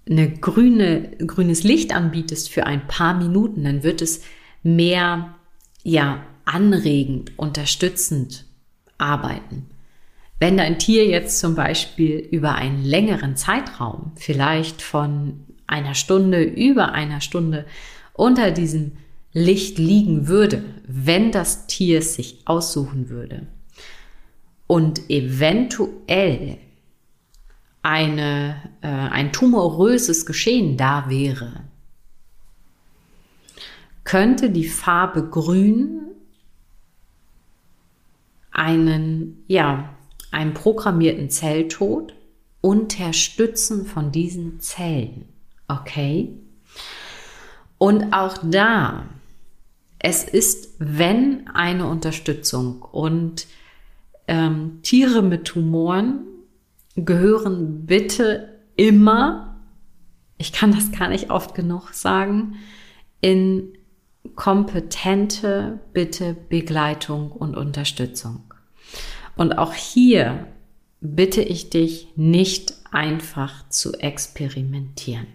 eine 0.10 0.32
grüne, 0.32 1.12
grünes 1.26 1.64
Licht 1.64 1.94
anbietest 1.94 2.50
für 2.50 2.66
ein 2.66 2.88
paar 2.88 3.14
Minuten, 3.14 3.64
dann 3.64 3.84
wird 3.84 4.02
es 4.02 4.22
mehr, 4.64 5.36
ja, 5.84 6.24
anregend, 6.46 7.38
unterstützend 7.38 8.46
arbeiten. 8.98 9.68
Wenn 10.40 10.58
dein 10.58 10.80
Tier 10.80 11.06
jetzt 11.08 11.40
zum 11.40 11.56
Beispiel 11.56 12.18
über 12.18 12.56
einen 12.56 12.84
längeren 12.84 13.36
Zeitraum, 13.36 14.12
vielleicht 14.16 14.82
von 14.82 15.46
einer 15.66 15.96
Stunde, 15.96 16.44
über 16.44 16.94
einer 16.94 17.22
Stunde 17.22 17.66
unter 18.14 18.52
diesem 18.52 18.94
Licht 19.34 19.78
liegen 19.78 20.28
würde, 20.28 20.64
wenn 20.88 21.32
das 21.32 21.68
Tier 21.68 22.00
es 22.00 22.16
sich 22.16 22.40
aussuchen 22.46 23.10
würde 23.10 23.48
und 24.68 25.10
eventuell 25.10 26.58
eine, 27.88 28.62
äh, 28.82 28.88
ein 28.90 29.32
tumoröses 29.32 30.26
Geschehen 30.26 30.76
da 30.76 31.06
wäre, 31.08 31.64
könnte 34.04 34.50
die 34.50 34.68
Farbe 34.68 35.30
Grün 35.30 36.02
einen, 38.52 39.42
ja, 39.48 39.96
einen 40.32 40.54
programmierten 40.54 41.30
Zelltod 41.30 42.14
unterstützen 42.60 43.86
von 43.86 44.12
diesen 44.12 44.60
Zellen. 44.60 45.30
Okay? 45.70 46.34
Und 47.78 48.12
auch 48.12 48.38
da, 48.44 49.06
es 49.98 50.26
ist, 50.26 50.74
wenn 50.80 51.48
eine 51.48 51.88
Unterstützung 51.88 52.82
und 52.82 53.48
ähm, 54.28 54.80
Tiere 54.84 55.22
mit 55.22 55.46
Tumoren 55.46 56.28
gehören 56.98 57.86
bitte 57.86 58.60
immer, 58.76 59.56
ich 60.38 60.52
kann 60.52 60.72
das 60.72 60.92
gar 60.92 61.10
nicht 61.10 61.30
oft 61.30 61.56
genug 61.56 61.94
sagen, 61.94 62.56
in 63.22 63.74
kompetente 64.36 65.80
bitte 65.94 66.36
Begleitung 66.50 67.32
und 67.32 67.56
Unterstützung. 67.56 68.54
Und 69.36 69.58
auch 69.58 69.74
hier 69.74 70.48
bitte 71.00 71.42
ich 71.42 71.70
dich 71.70 72.10
nicht 72.16 72.74
einfach 72.92 73.68
zu 73.70 73.94
experimentieren. 73.94 75.28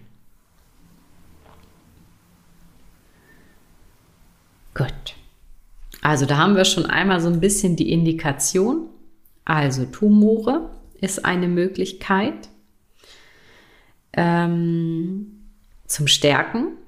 Gut. 4.74 5.14
Also 6.00 6.26
da 6.26 6.38
haben 6.38 6.56
wir 6.56 6.64
schon 6.64 6.86
einmal 6.86 7.20
so 7.20 7.28
ein 7.28 7.40
bisschen 7.40 7.76
die 7.76 7.92
Indikation. 7.92 8.88
Also 9.44 9.84
Tumore, 9.84 10.70
ist 11.02 11.24
eine 11.26 11.48
Möglichkeit. 11.48 12.48
Ähm, 14.14 15.42
zum 15.86 16.06
Stärken 16.06 16.78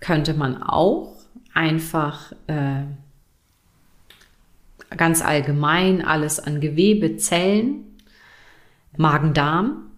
könnte 0.00 0.34
man 0.34 0.62
auch 0.62 1.16
einfach 1.54 2.32
äh, 2.48 2.82
ganz 4.96 5.22
allgemein 5.22 6.04
alles 6.04 6.40
an 6.40 6.60
Gewebe, 6.60 7.16
Zellen, 7.16 7.96
Magen-Darm, 8.96 9.90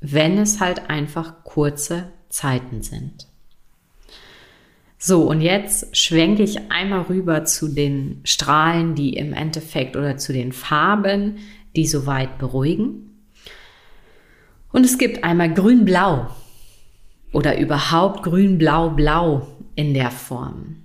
wenn 0.00 0.36
es 0.36 0.60
halt 0.60 0.90
einfach 0.90 1.44
kurze 1.44 2.10
Zeiten 2.28 2.82
sind. 2.82 3.28
So, 4.98 5.22
und 5.28 5.40
jetzt 5.40 5.96
schwenke 5.96 6.42
ich 6.42 6.70
einmal 6.70 7.02
rüber 7.02 7.44
zu 7.44 7.68
den 7.68 8.20
Strahlen, 8.24 8.94
die 8.94 9.14
im 9.14 9.34
Endeffekt 9.34 9.96
oder 9.96 10.16
zu 10.16 10.32
den 10.32 10.52
Farben, 10.52 11.36
die 11.76 11.86
soweit 11.86 12.38
beruhigen. 12.38 13.26
Und 14.72 14.84
es 14.84 14.98
gibt 14.98 15.24
einmal 15.24 15.52
grün-blau 15.52 16.28
oder 17.32 17.58
überhaupt 17.58 18.22
grün-blau-blau 18.22 19.46
in 19.74 19.94
der 19.94 20.10
Form. 20.10 20.84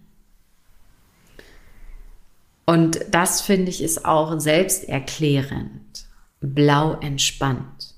Und 2.65 2.99
das 3.09 3.41
finde 3.41 3.69
ich 3.69 3.81
ist 3.81 4.05
auch 4.05 4.39
selbsterklärend. 4.39 6.05
Blau 6.39 6.99
entspannt. 6.99 7.95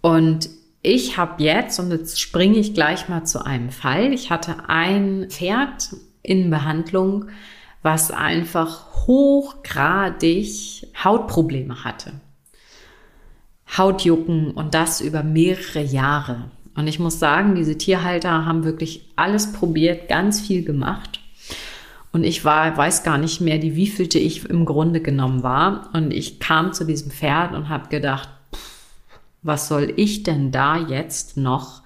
Und 0.00 0.48
ich 0.82 1.16
habe 1.16 1.42
jetzt, 1.42 1.80
und 1.80 1.90
jetzt 1.90 2.20
springe 2.20 2.58
ich 2.58 2.72
gleich 2.72 3.08
mal 3.08 3.24
zu 3.24 3.44
einem 3.44 3.70
Fall, 3.70 4.12
ich 4.12 4.30
hatte 4.30 4.68
ein 4.68 5.26
Pferd, 5.28 5.90
in 6.22 6.50
Behandlung, 6.50 7.26
was 7.82 8.10
einfach 8.10 9.06
hochgradig 9.06 10.86
Hautprobleme 11.02 11.84
hatte. 11.84 12.12
Hautjucken 13.76 14.52
und 14.52 14.74
das 14.74 15.00
über 15.00 15.22
mehrere 15.22 15.82
Jahre. 15.82 16.50
Und 16.74 16.86
ich 16.86 16.98
muss 16.98 17.18
sagen, 17.18 17.54
diese 17.54 17.76
Tierhalter 17.76 18.46
haben 18.46 18.64
wirklich 18.64 19.08
alles 19.16 19.52
probiert, 19.52 20.08
ganz 20.08 20.40
viel 20.40 20.64
gemacht. 20.64 21.20
Und 22.12 22.24
ich 22.24 22.44
war, 22.44 22.76
weiß 22.76 23.02
gar 23.02 23.18
nicht 23.18 23.40
mehr, 23.40 23.58
die 23.58 23.76
wievielte 23.76 24.18
ich 24.18 24.48
im 24.48 24.64
Grunde 24.64 25.00
genommen 25.00 25.42
war. 25.42 25.90
Und 25.92 26.12
ich 26.12 26.40
kam 26.40 26.72
zu 26.72 26.84
diesem 26.84 27.10
Pferd 27.10 27.54
und 27.54 27.68
habe 27.68 27.88
gedacht, 27.88 28.28
was 29.42 29.68
soll 29.68 29.92
ich 29.96 30.22
denn 30.22 30.50
da 30.50 30.76
jetzt 30.76 31.36
noch 31.36 31.82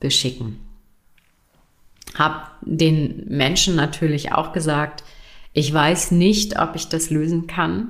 beschicken? 0.00 0.58
Hab 2.14 2.56
den 2.62 3.24
Menschen 3.28 3.76
natürlich 3.76 4.32
auch 4.32 4.52
gesagt, 4.52 5.04
ich 5.52 5.72
weiß 5.72 6.10
nicht, 6.12 6.58
ob 6.58 6.74
ich 6.74 6.88
das 6.88 7.10
lösen 7.10 7.46
kann, 7.46 7.88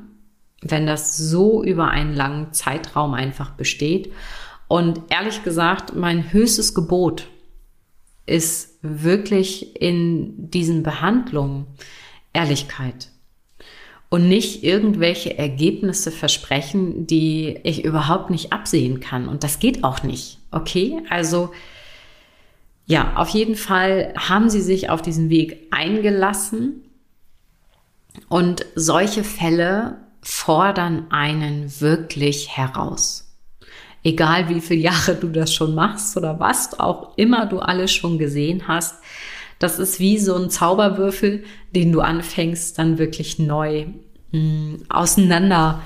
wenn 0.60 0.86
das 0.86 1.16
so 1.16 1.62
über 1.62 1.88
einen 1.88 2.14
langen 2.14 2.52
Zeitraum 2.52 3.14
einfach 3.14 3.50
besteht. 3.50 4.12
Und 4.68 5.00
ehrlich 5.10 5.42
gesagt, 5.42 5.94
mein 5.94 6.32
höchstes 6.32 6.74
Gebot 6.74 7.28
ist 8.26 8.78
wirklich 8.82 9.80
in 9.80 10.50
diesen 10.50 10.82
Behandlungen 10.82 11.66
Ehrlichkeit 12.32 13.10
und 14.10 14.28
nicht 14.28 14.62
irgendwelche 14.62 15.38
Ergebnisse 15.38 16.10
versprechen, 16.10 17.06
die 17.06 17.58
ich 17.64 17.84
überhaupt 17.84 18.30
nicht 18.30 18.52
absehen 18.52 19.00
kann. 19.00 19.28
Und 19.28 19.42
das 19.42 19.58
geht 19.58 19.84
auch 19.84 20.02
nicht. 20.02 20.38
Okay, 20.50 21.02
also 21.10 21.50
ja, 22.86 23.12
auf 23.16 23.30
jeden 23.30 23.56
Fall 23.56 24.12
haben 24.16 24.50
sie 24.50 24.60
sich 24.60 24.90
auf 24.90 25.00
diesen 25.00 25.30
Weg 25.30 25.68
eingelassen 25.70 26.82
und 28.28 28.66
solche 28.74 29.24
Fälle 29.24 29.98
fordern 30.20 31.06
einen 31.10 31.80
wirklich 31.80 32.56
heraus. 32.56 33.36
Egal 34.02 34.50
wie 34.50 34.60
viele 34.60 34.80
Jahre 34.80 35.14
du 35.14 35.28
das 35.28 35.52
schon 35.52 35.74
machst 35.74 36.16
oder 36.16 36.38
was 36.38 36.78
auch 36.78 37.16
immer 37.16 37.46
du 37.46 37.60
alles 37.60 37.92
schon 37.92 38.18
gesehen 38.18 38.68
hast, 38.68 38.96
das 39.58 39.78
ist 39.78 39.98
wie 39.98 40.18
so 40.18 40.34
ein 40.34 40.50
Zauberwürfel, 40.50 41.44
den 41.74 41.90
du 41.90 42.00
anfängst 42.00 42.78
dann 42.78 42.98
wirklich 42.98 43.38
neu 43.38 43.86
mh, 44.32 44.32
hm, 44.32 44.82
auseinander 44.90 45.80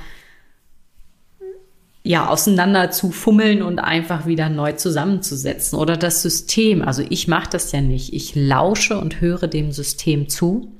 ja, 2.08 2.26
auseinander 2.26 2.90
zu 2.90 3.10
fummeln 3.10 3.60
und 3.60 3.80
einfach 3.80 4.24
wieder 4.24 4.48
neu 4.48 4.72
zusammenzusetzen. 4.72 5.78
Oder 5.78 5.98
das 5.98 6.22
System, 6.22 6.80
also 6.80 7.04
ich 7.06 7.28
mache 7.28 7.50
das 7.50 7.70
ja 7.72 7.82
nicht. 7.82 8.14
Ich 8.14 8.34
lausche 8.34 8.98
und 8.98 9.20
höre 9.20 9.46
dem 9.46 9.72
System 9.72 10.30
zu 10.30 10.72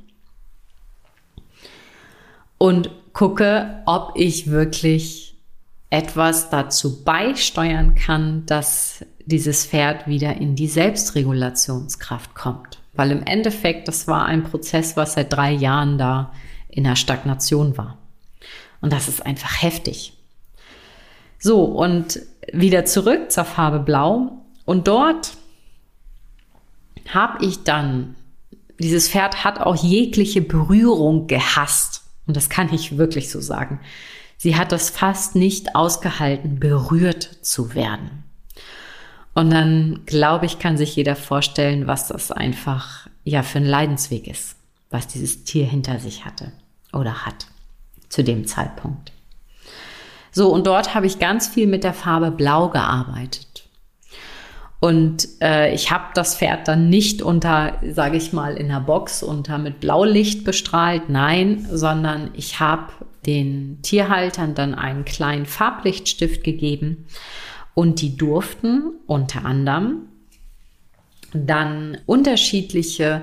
und 2.56 2.88
gucke, 3.12 3.82
ob 3.84 4.12
ich 4.14 4.50
wirklich 4.50 5.36
etwas 5.90 6.48
dazu 6.48 7.04
beisteuern 7.04 7.94
kann, 7.94 8.46
dass 8.46 9.04
dieses 9.26 9.66
Pferd 9.66 10.06
wieder 10.06 10.38
in 10.38 10.56
die 10.56 10.66
Selbstregulationskraft 10.66 12.34
kommt. 12.34 12.78
Weil 12.94 13.10
im 13.10 13.22
Endeffekt, 13.22 13.86
das 13.86 14.08
war 14.08 14.24
ein 14.24 14.44
Prozess, 14.44 14.96
was 14.96 15.12
seit 15.12 15.30
drei 15.30 15.52
Jahren 15.52 15.98
da 15.98 16.32
in 16.70 16.84
der 16.84 16.96
Stagnation 16.96 17.76
war. 17.76 17.98
Und 18.80 18.94
das 18.94 19.08
ist 19.08 19.26
einfach 19.26 19.60
heftig. 19.60 20.14
So, 21.38 21.64
und 21.64 22.20
wieder 22.52 22.84
zurück 22.84 23.30
zur 23.30 23.44
Farbe 23.44 23.80
Blau. 23.80 24.44
Und 24.64 24.88
dort 24.88 25.36
habe 27.08 27.44
ich 27.44 27.64
dann, 27.64 28.16
dieses 28.78 29.08
Pferd 29.08 29.44
hat 29.44 29.60
auch 29.60 29.76
jegliche 29.76 30.42
Berührung 30.42 31.26
gehasst. 31.26 32.02
Und 32.26 32.36
das 32.36 32.48
kann 32.48 32.72
ich 32.72 32.98
wirklich 32.98 33.30
so 33.30 33.40
sagen. 33.40 33.80
Sie 34.36 34.56
hat 34.56 34.72
es 34.72 34.90
fast 34.90 35.34
nicht 35.34 35.74
ausgehalten, 35.74 36.60
berührt 36.60 37.38
zu 37.42 37.74
werden. 37.74 38.24
Und 39.34 39.50
dann, 39.50 40.02
glaube 40.06 40.46
ich, 40.46 40.58
kann 40.58 40.76
sich 40.76 40.96
jeder 40.96 41.16
vorstellen, 41.16 41.86
was 41.86 42.08
das 42.08 42.32
einfach 42.32 43.08
ja 43.24 43.42
für 43.42 43.58
ein 43.58 43.64
Leidensweg 43.64 44.26
ist, 44.26 44.56
was 44.90 45.06
dieses 45.06 45.44
Tier 45.44 45.64
hinter 45.64 45.98
sich 45.98 46.24
hatte 46.24 46.52
oder 46.92 47.24
hat 47.24 47.46
zu 48.08 48.24
dem 48.24 48.46
Zeitpunkt. 48.46 49.12
So, 50.38 50.50
und 50.50 50.68
dort 50.68 50.94
habe 50.94 51.04
ich 51.06 51.18
ganz 51.18 51.48
viel 51.48 51.66
mit 51.66 51.82
der 51.82 51.92
Farbe 51.92 52.30
Blau 52.30 52.68
gearbeitet. 52.68 53.68
Und 54.78 55.26
äh, 55.42 55.74
ich 55.74 55.90
habe 55.90 56.04
das 56.14 56.36
Pferd 56.36 56.68
dann 56.68 56.88
nicht 56.88 57.22
unter, 57.22 57.80
sage 57.90 58.18
ich 58.18 58.32
mal, 58.32 58.56
in 58.56 58.68
der 58.68 58.78
Box 58.78 59.24
unter 59.24 59.58
mit 59.58 59.80
Blaulicht 59.80 60.44
bestrahlt, 60.44 61.08
nein, 61.08 61.66
sondern 61.68 62.30
ich 62.34 62.60
habe 62.60 62.92
den 63.26 63.82
Tierhaltern 63.82 64.54
dann 64.54 64.76
einen 64.76 65.04
kleinen 65.04 65.44
Farblichtstift 65.44 66.44
gegeben 66.44 67.06
und 67.74 68.00
die 68.00 68.16
durften 68.16 68.92
unter 69.08 69.44
anderem 69.44 70.02
dann 71.34 71.98
unterschiedliche 72.06 73.22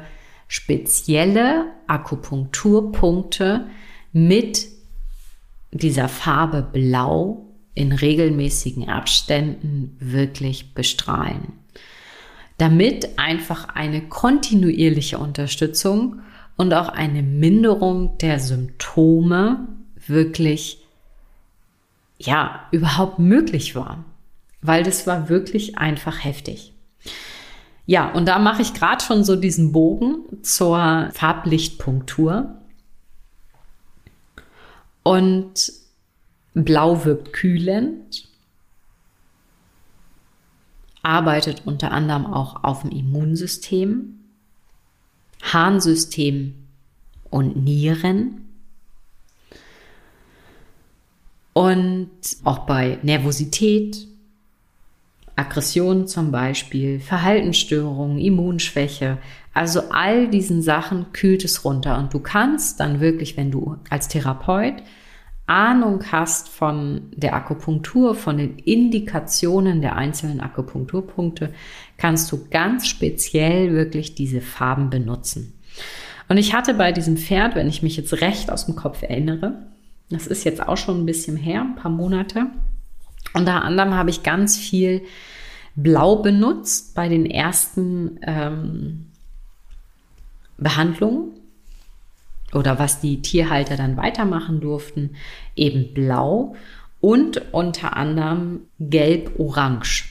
spezielle 0.49 1.67
Akupunkturpunkte 1.87 3.67
mit 4.11 4.74
dieser 5.77 6.07
Farbe 6.07 6.61
Blau 6.61 7.45
in 7.73 7.91
regelmäßigen 7.91 8.89
Abständen 8.89 9.95
wirklich 9.99 10.73
bestrahlen. 10.73 11.53
Damit 12.57 13.19
einfach 13.19 13.75
eine 13.75 14.01
kontinuierliche 14.01 15.17
Unterstützung 15.17 16.21
und 16.55 16.73
auch 16.73 16.87
eine 16.87 17.21
Minderung 17.21 18.17
der 18.19 18.39
Symptome 18.39 19.67
wirklich, 20.07 20.79
ja, 22.17 22.61
überhaupt 22.71 23.19
möglich 23.19 23.75
war. 23.75 24.05
Weil 24.61 24.83
das 24.83 25.05
war 25.05 25.27
wirklich 25.27 25.77
einfach 25.77 26.23
heftig. 26.23 26.73
Ja, 27.85 28.11
und 28.11 28.27
da 28.27 28.39
mache 28.39 28.61
ich 28.61 28.73
gerade 28.73 29.03
schon 29.03 29.23
so 29.23 29.35
diesen 29.35 29.71
Bogen 29.71 30.41
zur 30.41 31.09
Farblichtpunktur. 31.13 32.55
Und 35.07 35.71
blau 36.55 37.05
wirkt 37.05 37.31
kühlend, 37.31 38.27
arbeitet 41.03 41.61
unter 41.65 41.91
anderem 41.91 42.25
auch 42.25 42.63
auf 42.63 42.81
dem 42.81 42.89
Immunsystem, 42.89 44.19
Harnsystem 45.43 46.55
und 47.29 47.55
Nieren. 47.55 48.47
Und 51.53 52.09
auch 52.43 52.65
bei 52.65 52.97
Nervosität, 53.03 54.07
Aggression 55.35 56.07
zum 56.07 56.31
Beispiel, 56.31 56.99
Verhaltensstörungen, 56.99 58.17
Immunschwäche, 58.17 59.19
also 59.55 59.83
all 59.89 60.27
diesen 60.27 60.61
Sachen 60.61 61.13
kühlt 61.13 61.45
es 61.45 61.63
runter. 61.63 61.97
Und 61.97 62.13
du 62.13 62.19
kannst 62.19 62.81
dann 62.81 62.99
wirklich, 62.99 63.37
wenn 63.37 63.51
du 63.51 63.77
als 63.89 64.09
Therapeut 64.09 64.83
Ahnung 65.47 66.03
hast 66.11 66.49
von 66.49 67.03
der 67.15 67.35
Akupunktur, 67.35 68.15
von 68.15 68.37
den 68.37 68.57
Indikationen 68.57 69.81
der 69.81 69.95
einzelnen 69.95 70.41
Akupunkturpunkte, 70.41 71.53
kannst 71.97 72.31
du 72.31 72.47
ganz 72.49 72.87
speziell 72.87 73.71
wirklich 73.73 74.13
diese 74.15 74.41
Farben 74.41 74.89
benutzen. 74.89 75.53
Und 76.27 76.37
ich 76.37 76.53
hatte 76.53 76.73
bei 76.73 76.91
diesem 76.91 77.15
Pferd, 77.15 77.55
wenn 77.55 77.69
ich 77.69 77.81
mich 77.81 77.95
jetzt 77.95 78.19
recht 78.21 78.51
aus 78.51 78.65
dem 78.65 78.75
Kopf 78.75 79.03
erinnere, 79.03 79.67
das 80.09 80.27
ist 80.27 80.43
jetzt 80.43 80.67
auch 80.67 80.77
schon 80.77 81.01
ein 81.01 81.05
bisschen 81.05 81.37
her, 81.37 81.61
ein 81.61 81.75
paar 81.75 81.91
Monate, 81.91 82.47
unter 83.33 83.63
anderem 83.63 83.93
habe 83.93 84.09
ich 84.09 84.23
ganz 84.23 84.57
viel 84.57 85.01
Blau 85.75 86.17
benutzt 86.17 86.93
bei 86.95 87.07
den 87.07 87.25
ersten 87.25 88.19
ähm, 88.23 89.11
Behandlungen 90.57 91.31
oder 92.53 92.79
was 92.79 93.01
die 93.01 93.21
Tierhalter 93.21 93.75
dann 93.75 93.97
weitermachen 93.97 94.61
durften, 94.61 95.15
eben 95.55 95.93
blau 95.93 96.55
und 97.01 97.53
unter 97.53 97.97
anderem 97.97 98.61
gelb-orange. 98.79 100.05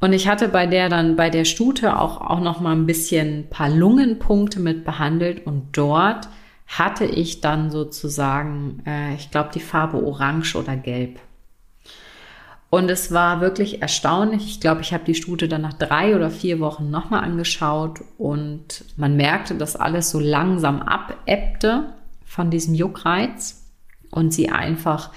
Und 0.00 0.12
ich 0.12 0.28
hatte 0.28 0.48
bei 0.48 0.66
der 0.66 0.88
dann 0.88 1.16
bei 1.16 1.28
der 1.28 1.44
Stute 1.44 1.98
auch, 1.98 2.20
auch 2.20 2.40
noch 2.40 2.60
mal 2.60 2.72
ein 2.72 2.86
bisschen 2.86 3.48
paar 3.50 3.68
Lungenpunkte 3.68 4.60
mit 4.60 4.84
behandelt 4.84 5.44
und 5.46 5.76
dort 5.76 6.28
hatte 6.68 7.06
ich 7.06 7.40
dann 7.40 7.70
sozusagen, 7.70 8.82
äh, 8.86 9.14
ich 9.14 9.30
glaube, 9.30 9.50
die 9.54 9.60
Farbe 9.60 10.04
orange 10.04 10.54
oder 10.54 10.76
gelb. 10.76 11.18
Und 12.70 12.90
es 12.90 13.12
war 13.12 13.40
wirklich 13.40 13.80
erstaunlich. 13.80 14.44
Ich 14.46 14.60
glaube, 14.60 14.82
ich 14.82 14.92
habe 14.92 15.04
die 15.04 15.14
Stute 15.14 15.48
dann 15.48 15.62
nach 15.62 15.72
drei 15.72 16.14
oder 16.14 16.30
vier 16.30 16.60
Wochen 16.60 16.90
nochmal 16.90 17.24
angeschaut 17.24 18.00
und 18.18 18.84
man 18.96 19.16
merkte, 19.16 19.54
dass 19.54 19.76
alles 19.76 20.10
so 20.10 20.20
langsam 20.20 20.82
abebbte 20.82 21.94
von 22.26 22.50
diesem 22.50 22.74
Juckreiz 22.74 23.64
und 24.10 24.34
sie 24.34 24.50
einfach 24.50 25.10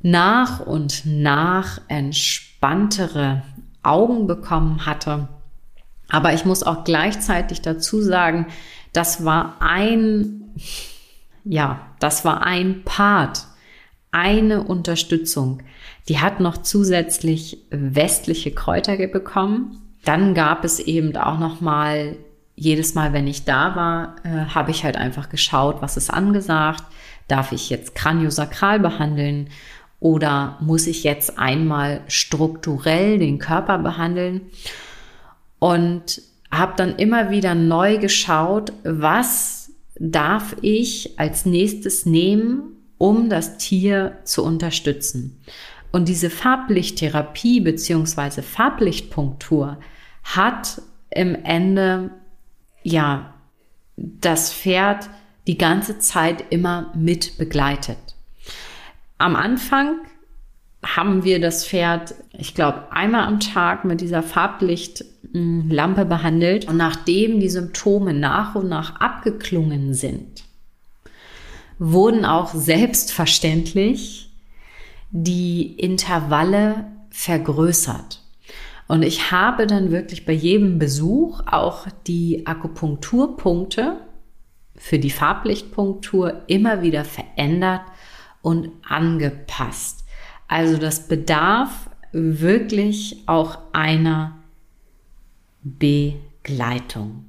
nach 0.00 0.60
und 0.60 1.02
nach 1.04 1.80
entspanntere 1.88 3.42
Augen 3.82 4.26
bekommen 4.26 4.86
hatte. 4.86 5.28
Aber 6.08 6.32
ich 6.32 6.46
muss 6.46 6.62
auch 6.62 6.84
gleichzeitig 6.84 7.60
dazu 7.60 8.00
sagen, 8.00 8.46
das 8.94 9.24
war 9.24 9.56
ein, 9.60 10.54
ja, 11.44 11.80
das 11.98 12.24
war 12.24 12.42
ein 12.42 12.84
Part 12.84 13.46
eine 14.14 14.62
Unterstützung. 14.62 15.62
Die 16.08 16.20
hat 16.20 16.40
noch 16.40 16.58
zusätzlich 16.58 17.58
westliche 17.70 18.50
Kräuter 18.50 18.96
bekommen. 19.08 19.80
Dann 20.04 20.34
gab 20.34 20.64
es 20.64 20.80
eben 20.80 21.16
auch 21.16 21.38
noch 21.38 21.60
mal 21.60 22.16
jedes 22.56 22.94
Mal, 22.94 23.12
wenn 23.12 23.26
ich 23.26 23.44
da 23.44 23.74
war, 23.74 24.16
äh, 24.22 24.54
habe 24.54 24.70
ich 24.70 24.84
halt 24.84 24.96
einfach 24.96 25.28
geschaut, 25.28 25.80
was 25.80 25.96
ist 25.96 26.10
angesagt. 26.10 26.84
Darf 27.26 27.52
ich 27.52 27.70
jetzt 27.70 27.94
kraniosakral 27.94 28.78
behandeln 28.78 29.48
oder 29.98 30.58
muss 30.60 30.86
ich 30.86 31.04
jetzt 31.04 31.38
einmal 31.38 32.02
strukturell 32.06 33.18
den 33.18 33.38
Körper 33.38 33.78
behandeln? 33.78 34.42
Und 35.58 36.20
habe 36.50 36.74
dann 36.76 36.96
immer 36.96 37.30
wieder 37.30 37.54
neu 37.54 37.98
geschaut, 37.98 38.72
was 38.84 39.72
darf 39.98 40.56
ich 40.60 41.18
als 41.18 41.46
nächstes 41.46 42.06
nehmen, 42.06 42.74
um 42.98 43.28
das 43.28 43.58
Tier 43.58 44.18
zu 44.24 44.44
unterstützen. 44.44 45.40
Und 45.94 46.08
diese 46.08 46.28
Farblichttherapie 46.28 47.60
beziehungsweise 47.60 48.42
Farblichtpunktur 48.42 49.78
hat 50.24 50.82
im 51.08 51.36
Ende 51.44 52.10
ja 52.82 53.32
das 53.96 54.52
Pferd 54.52 55.08
die 55.46 55.56
ganze 55.56 56.00
Zeit 56.00 56.46
immer 56.50 56.92
mit 56.96 57.38
begleitet. 57.38 57.96
Am 59.18 59.36
Anfang 59.36 59.98
haben 60.84 61.22
wir 61.22 61.40
das 61.40 61.64
Pferd, 61.64 62.16
ich 62.32 62.56
glaube, 62.56 62.90
einmal 62.90 63.28
am 63.28 63.38
Tag 63.38 63.84
mit 63.84 64.00
dieser 64.00 64.24
Farblichtlampe 64.24 66.06
behandelt. 66.06 66.66
Und 66.66 66.76
nachdem 66.76 67.38
die 67.38 67.48
Symptome 67.48 68.14
nach 68.14 68.56
und 68.56 68.68
nach 68.68 68.96
abgeklungen 69.00 69.94
sind, 69.94 70.42
wurden 71.78 72.24
auch 72.24 72.52
selbstverständlich 72.52 74.33
die 75.16 75.78
Intervalle 75.78 76.86
vergrößert. 77.10 78.20
Und 78.88 79.04
ich 79.04 79.30
habe 79.30 79.68
dann 79.68 79.92
wirklich 79.92 80.26
bei 80.26 80.32
jedem 80.32 80.80
Besuch 80.80 81.40
auch 81.46 81.86
die 82.08 82.46
Akupunkturpunkte 82.46 84.00
für 84.74 84.98
die 84.98 85.10
Farblichtpunktur 85.10 86.42
immer 86.48 86.82
wieder 86.82 87.04
verändert 87.04 87.82
und 88.42 88.72
angepasst. 88.88 90.04
Also 90.48 90.78
das 90.78 91.06
bedarf 91.06 91.88
wirklich 92.10 93.22
auch 93.26 93.58
einer 93.72 94.36
Begleitung. 95.62 97.24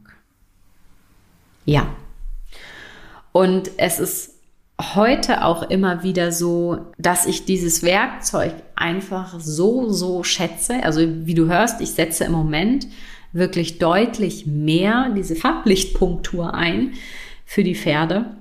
Ja. 1.66 1.88
Und 3.32 3.70
es 3.78 4.00
ist 4.00 4.35
heute 4.82 5.44
auch 5.46 5.64
immer 5.64 6.04
wieder 6.04 6.32
so, 6.32 6.92
dass 6.98 7.26
ich 7.26 7.46
dieses 7.46 7.82
Werkzeug 7.84 8.54
einfach 8.76 9.40
so, 9.40 9.92
so 9.92 10.24
schätze. 10.24 10.84
Also 10.84 11.02
wie 11.26 11.34
du 11.34 11.48
hörst, 11.48 11.82
ich 11.82 11.92
setze 11.92 12.26
im 12.26 12.34
Moment 12.34 12.88
wirklich 13.32 13.80
deutlich 13.80 14.46
mehr 14.46 15.10
diese 15.16 15.36
Farblichtpunktur 15.36 16.54
ein 16.54 16.94
für 17.46 17.64
die 17.64 17.76
Pferde, 17.76 18.36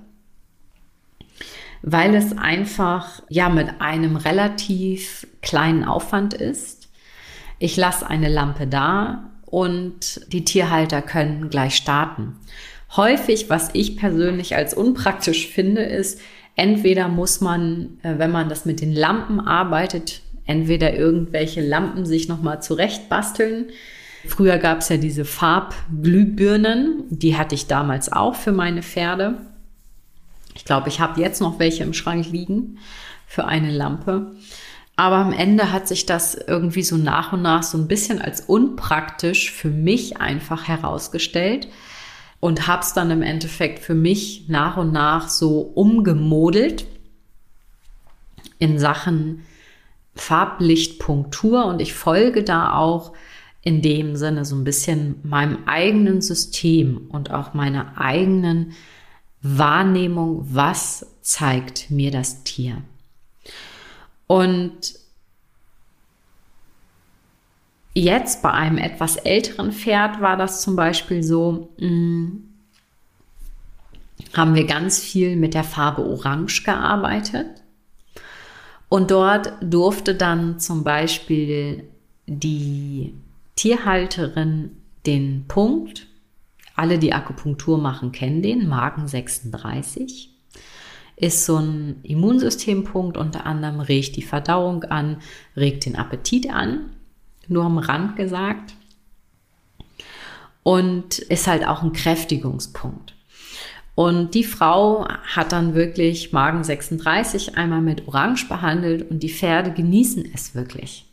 weil 1.83 2.15
es 2.15 2.37
einfach 2.37 3.23
ja 3.29 3.49
mit 3.49 3.81
einem 3.81 4.17
relativ 4.17 5.27
kleinen 5.43 5.85
Aufwand 5.85 6.35
ist. 6.35 6.89
Ich 7.59 7.77
lasse 7.77 8.09
eine 8.09 8.29
Lampe 8.29 8.67
da 8.67 9.31
und 9.47 10.21
die 10.33 10.45
Tierhalter 10.45 11.03
können 11.03 11.49
gleich 11.49 11.77
starten. 11.77 12.41
Häufig, 12.97 13.51
was 13.51 13.71
ich 13.73 13.97
persönlich 13.97 14.55
als 14.55 14.73
unpraktisch 14.73 15.49
finde, 15.49 15.83
ist, 15.83 16.21
entweder 16.55 17.09
muss 17.09 17.41
man, 17.41 17.99
äh, 18.03 18.19
wenn 18.19 18.31
man 18.31 18.49
das 18.49 18.65
mit 18.65 18.81
den 18.81 18.93
Lampen 18.93 19.41
arbeitet, 19.41 20.21
entweder 20.47 20.95
irgendwelche 20.95 21.61
Lampen 21.61 22.07
sich 22.07 22.29
nochmal 22.29 22.63
zurecht 22.63 23.09
basteln. 23.09 23.67
Früher 24.27 24.59
gab 24.59 24.79
es 24.79 24.89
ja 24.89 24.97
diese 24.97 25.25
Farbglühbirnen, 25.25 27.05
die 27.11 27.37
hatte 27.37 27.55
ich 27.55 27.67
damals 27.67 28.13
auch 28.13 28.35
für 28.35 28.53
meine 28.53 28.83
Pferde. 28.83 29.39
Ich 30.55 30.65
glaube, 30.65 30.89
ich 30.89 31.01
habe 31.01 31.21
jetzt 31.21 31.41
noch 31.41 31.59
welche 31.59 31.83
im 31.83 31.95
Schrank 31.95 32.31
liegen 32.31 32.79
für 33.27 33.47
eine 33.47 33.71
Lampe. 33.71 34.33
Aber 34.97 35.17
am 35.17 35.33
Ende 35.33 35.73
hat 35.73 35.89
sich 35.89 36.07
das 36.07 36.35
irgendwie 36.37 36.85
so 36.85 36.97
nach 36.97 37.33
und 37.33 37.43
nach 37.43 37.65
so 37.65 37.77
ein 37.77 37.89
bisschen 37.89 38.23
als 38.23 38.43
unpraktisch 38.43 39.51
für 39.51 39.69
mich 39.69 40.19
einfach 40.19 40.69
herausgestellt 40.69 41.67
und 42.45 42.67
habe 42.67 42.83
es 42.83 42.93
dann 42.93 43.11
im 43.11 43.23
Endeffekt 43.23 43.79
für 43.79 43.95
mich 43.95 44.51
nach 44.51 44.77
und 44.77 44.93
nach 44.93 45.31
so 45.31 45.61
umgemodelt 45.61 46.87
in 48.59 48.79
Sachen 48.79 49.47
Farblichtpunktur 50.15 51.65
und 51.65 51.81
ich 51.81 51.95
folge 51.95 52.45
da 52.45 52.75
auch 52.77 53.15
in 53.63 53.81
dem 53.81 54.15
Sinne 54.17 54.45
so 54.45 54.57
ein 54.57 54.65
bisschen 54.65 55.21
meinem 55.23 55.61
eigenen 55.65 56.21
System 56.21 57.07
und 57.09 57.31
auch 57.31 57.55
meiner 57.55 57.99
eigenen 57.99 58.75
Wahrnehmung, 59.41 60.47
was 60.51 61.07
zeigt 61.23 61.91
mir 61.91 62.11
das 62.11 62.45
Tier. 62.45 62.83
Und 64.27 64.93
Jetzt 67.95 68.43
bei 68.43 68.51
einem 68.51 68.79
etwas 68.79 69.17
älteren 69.17 69.71
Pferd 69.71 70.21
war 70.21 70.37
das 70.37 70.61
zum 70.63 70.75
Beispiel 70.75 71.23
so, 71.23 71.69
mh, 71.79 71.89
mm, 71.89 72.45
haben 74.33 74.55
wir 74.57 74.67
ganz 74.67 74.99
viel 74.99 75.37
mit 75.37 75.55
der 75.55 75.63
Farbe 75.63 76.05
Orange 76.05 76.65
gearbeitet. 76.65 77.63
Und 78.89 79.13
dort 79.13 79.53
durfte 79.61 80.17
dann 80.17 80.59
zum 80.59 80.83
Beispiel 80.83 81.85
die 82.27 83.15
Tierhalterin 83.55 84.73
den 85.07 85.45
Punkt, 85.47 86.09
alle, 86.75 86.99
die 86.99 87.13
Akupunktur 87.13 87.79
machen, 87.79 88.11
kennen 88.11 88.43
den, 88.43 88.69
Magen 88.69 89.07
36, 89.07 90.31
ist 91.17 91.45
so 91.45 91.59
ein 91.59 92.01
Immunsystempunkt, 92.03 93.17
unter 93.17 93.47
anderem 93.47 93.79
regt 93.79 94.17
die 94.17 94.23
Verdauung 94.23 94.83
an, 94.83 95.19
regt 95.57 95.87
den 95.87 95.95
Appetit 95.95 96.51
an 96.53 96.91
nur 97.49 97.65
am 97.65 97.79
Rand 97.79 98.17
gesagt. 98.17 98.75
Und 100.63 101.19
ist 101.19 101.47
halt 101.47 101.67
auch 101.67 101.83
ein 101.83 101.93
Kräftigungspunkt. 101.93 103.15
Und 103.95 104.35
die 104.35 104.45
Frau 104.45 105.07
hat 105.09 105.53
dann 105.53 105.75
wirklich 105.75 106.33
Magen 106.33 106.65
36 106.65 107.57
einmal 107.57 107.81
mit 107.81 108.09
Orange 108.09 108.49
behandelt 108.49 109.09
und 109.09 109.23
die 109.23 109.29
Pferde 109.29 109.73
genießen 109.73 110.29
es 110.35 110.55
wirklich. 110.55 111.07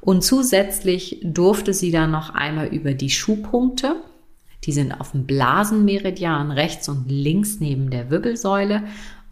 Und 0.00 0.22
zusätzlich 0.22 1.20
durfte 1.22 1.72
sie 1.72 1.90
dann 1.90 2.10
noch 2.10 2.34
einmal 2.34 2.66
über 2.66 2.92
die 2.92 3.08
Schuhpunkte, 3.08 3.96
die 4.64 4.72
sind 4.72 4.92
auf 4.92 5.12
dem 5.12 5.26
Blasenmeridian 5.26 6.50
rechts 6.50 6.88
und 6.88 7.08
links 7.08 7.60
neben 7.60 7.90
der 7.90 8.10
Wirbelsäule 8.10 8.82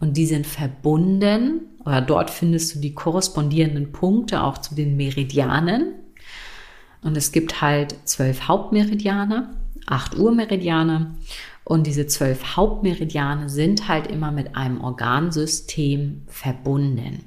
und 0.03 0.17
die 0.17 0.25
sind 0.25 0.45
verbunden 0.45 1.61
oder 1.85 2.01
dort 2.01 2.29
findest 2.29 2.75
du 2.75 2.79
die 2.79 2.93
korrespondierenden 2.93 3.93
Punkte 3.93 4.43
auch 4.43 4.57
zu 4.57 4.75
den 4.75 4.97
Meridianen. 4.97 5.93
Und 7.03 7.15
es 7.15 7.31
gibt 7.31 7.61
halt 7.61 7.95
zwölf 8.03 8.49
Hauptmeridiane, 8.49 9.51
acht 9.85 10.19
Urmeridiane. 10.19 11.15
Und 11.63 11.87
diese 11.87 12.05
zwölf 12.05 12.57
Hauptmeridiane 12.57 13.47
sind 13.47 13.87
halt 13.87 14.07
immer 14.07 14.33
mit 14.33 14.57
einem 14.57 14.81
Organsystem 14.81 16.23
verbunden. 16.27 17.23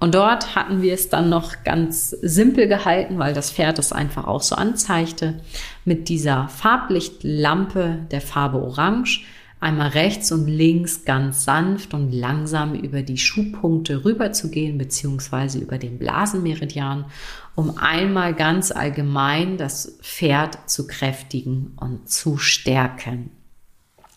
Und 0.00 0.16
dort 0.16 0.56
hatten 0.56 0.82
wir 0.82 0.94
es 0.94 1.10
dann 1.10 1.28
noch 1.28 1.62
ganz 1.62 2.10
simpel 2.10 2.66
gehalten, 2.66 3.20
weil 3.20 3.34
das 3.34 3.52
Pferd 3.52 3.78
es 3.78 3.92
einfach 3.92 4.26
auch 4.26 4.42
so 4.42 4.56
anzeigte, 4.56 5.42
mit 5.84 6.08
dieser 6.08 6.48
Farblichtlampe 6.48 8.00
der 8.10 8.20
Farbe 8.20 8.60
Orange 8.60 9.24
einmal 9.64 9.88
rechts 9.88 10.30
und 10.30 10.46
links 10.46 11.06
ganz 11.06 11.44
sanft 11.44 11.94
und 11.94 12.12
langsam 12.12 12.74
über 12.74 13.02
die 13.02 13.16
Schuhpunkte 13.16 14.04
rüber 14.04 14.32
zu 14.32 14.50
gehen, 14.50 14.76
beziehungsweise 14.76 15.58
über 15.58 15.78
den 15.78 15.98
Blasenmeridian, 15.98 17.06
um 17.54 17.78
einmal 17.78 18.34
ganz 18.34 18.70
allgemein 18.70 19.56
das 19.56 19.98
Pferd 20.02 20.68
zu 20.68 20.86
kräftigen 20.86 21.72
und 21.76 22.10
zu 22.10 22.36
stärken. 22.36 23.30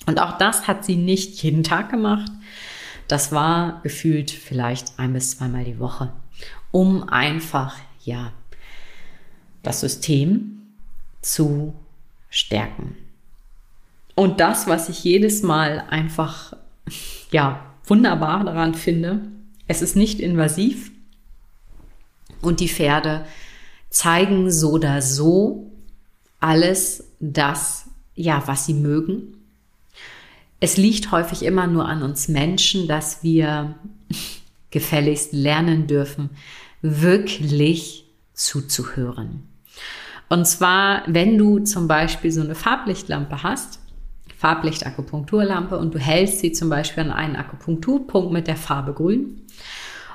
Und 0.06 0.20
auch 0.20 0.38
das 0.38 0.68
hat 0.68 0.84
sie 0.84 0.98
nicht 0.98 1.42
jeden 1.42 1.64
Tag 1.64 1.92
gemacht. 1.92 2.32
Das 3.08 3.32
war 3.32 3.80
gefühlt 3.84 4.32
vielleicht 4.32 5.00
ein 5.00 5.14
bis 5.14 5.38
zweimal 5.38 5.64
die 5.64 5.80
Woche, 5.80 6.12
um 6.72 7.08
einfach, 7.08 7.78
ja, 8.04 8.34
das 9.64 9.80
System 9.80 10.62
zu 11.22 11.74
stärken. 12.30 12.98
Und 14.18 14.40
das, 14.40 14.66
was 14.66 14.90
ich 14.90 15.04
jedes 15.04 15.44
Mal 15.44 15.86
einfach, 15.92 16.54
ja, 17.30 17.64
wunderbar 17.86 18.44
daran 18.44 18.74
finde, 18.74 19.22
es 19.68 19.84
ist 19.84 19.96
nicht 19.96 20.20
invasiv 20.20 20.90
und 22.42 22.60
die 22.60 22.68
Pferde 22.68 23.26
zeigen 23.92 24.52
so 24.52 24.72
oder 24.72 25.04
so 25.04 25.72
alles 26.40 27.12
das, 27.20 27.92
ja, 28.16 28.42
was 28.48 28.66
sie 28.66 28.74
mögen. 28.74 29.38
Es 30.60 30.78
liegt 30.78 31.12
häufig 31.12 31.44
immer 31.44 31.68
nur 31.68 31.88
an 31.88 32.02
uns 32.02 32.28
Menschen, 32.28 32.88
dass 32.88 33.22
wir 33.22 33.76
gefälligst 34.72 35.32
lernen 35.32 35.86
dürfen, 35.86 36.32
wirklich 36.82 38.06
zuzuhören. 38.34 39.44
Und 40.28 40.48
zwar, 40.48 41.04
wenn 41.06 41.38
du 41.38 41.60
zum 41.60 41.88
Beispiel 41.88 42.32
so 42.32 42.42
eine 42.42 42.56
Farblichtlampe 42.56 43.44
hast, 43.44 43.80
Farblichtakupunkturlampe 44.36 45.78
und 45.78 45.94
du 45.94 46.00
hältst 46.00 46.40
sie 46.40 46.52
zum 46.52 46.70
Beispiel 46.70 47.04
an 47.04 47.12
einen 47.12 47.36
Akupunkturpunkt 47.36 48.32
mit 48.32 48.48
der 48.48 48.58
Farbe 48.58 48.94
grün 48.94 49.42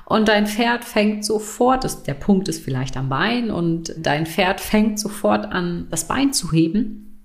und 0.04 0.28
dein 0.28 0.46
Pferd 0.46 0.84
fängt 0.84 1.24
sofort, 1.24 1.84
das, 1.84 2.02
der 2.02 2.14
Punkt 2.14 2.48
ist 2.48 2.62
vielleicht 2.62 2.96
am 2.96 3.08
Bein 3.08 3.50
und 3.50 3.94
dein 3.96 4.26
Pferd 4.26 4.60
fängt 4.60 4.98
sofort 4.98 5.46
an, 5.46 5.86
das 5.90 6.06
Bein 6.06 6.32
zu 6.32 6.52
heben, 6.52 7.20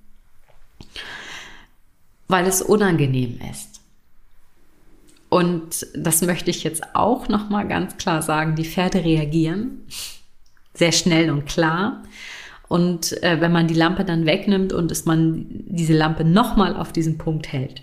weil 2.28 2.46
es 2.46 2.62
unangenehm 2.62 3.40
ist. 3.52 3.82
Und 5.30 5.86
das 5.94 6.22
möchte 6.22 6.50
ich 6.50 6.64
jetzt 6.64 6.96
auch 6.96 7.28
noch 7.28 7.50
mal 7.50 7.68
ganz 7.68 7.98
klar 7.98 8.22
sagen, 8.22 8.56
die 8.56 8.64
Pferde 8.64 9.04
reagieren 9.04 9.82
sehr 10.78 10.92
schnell 10.92 11.30
und 11.32 11.46
klar. 11.46 12.04
Und 12.68 13.22
äh, 13.24 13.40
wenn 13.40 13.52
man 13.52 13.68
die 13.68 13.74
Lampe 13.74 14.04
dann 14.04 14.26
wegnimmt 14.26 14.74
und 14.74 14.92
es 14.92 15.06
man 15.06 15.46
diese 15.50 15.94
Lampe 15.94 16.24
nochmal 16.24 16.76
auf 16.76 16.92
diesen 16.92 17.18
Punkt 17.18 17.52
hält 17.52 17.82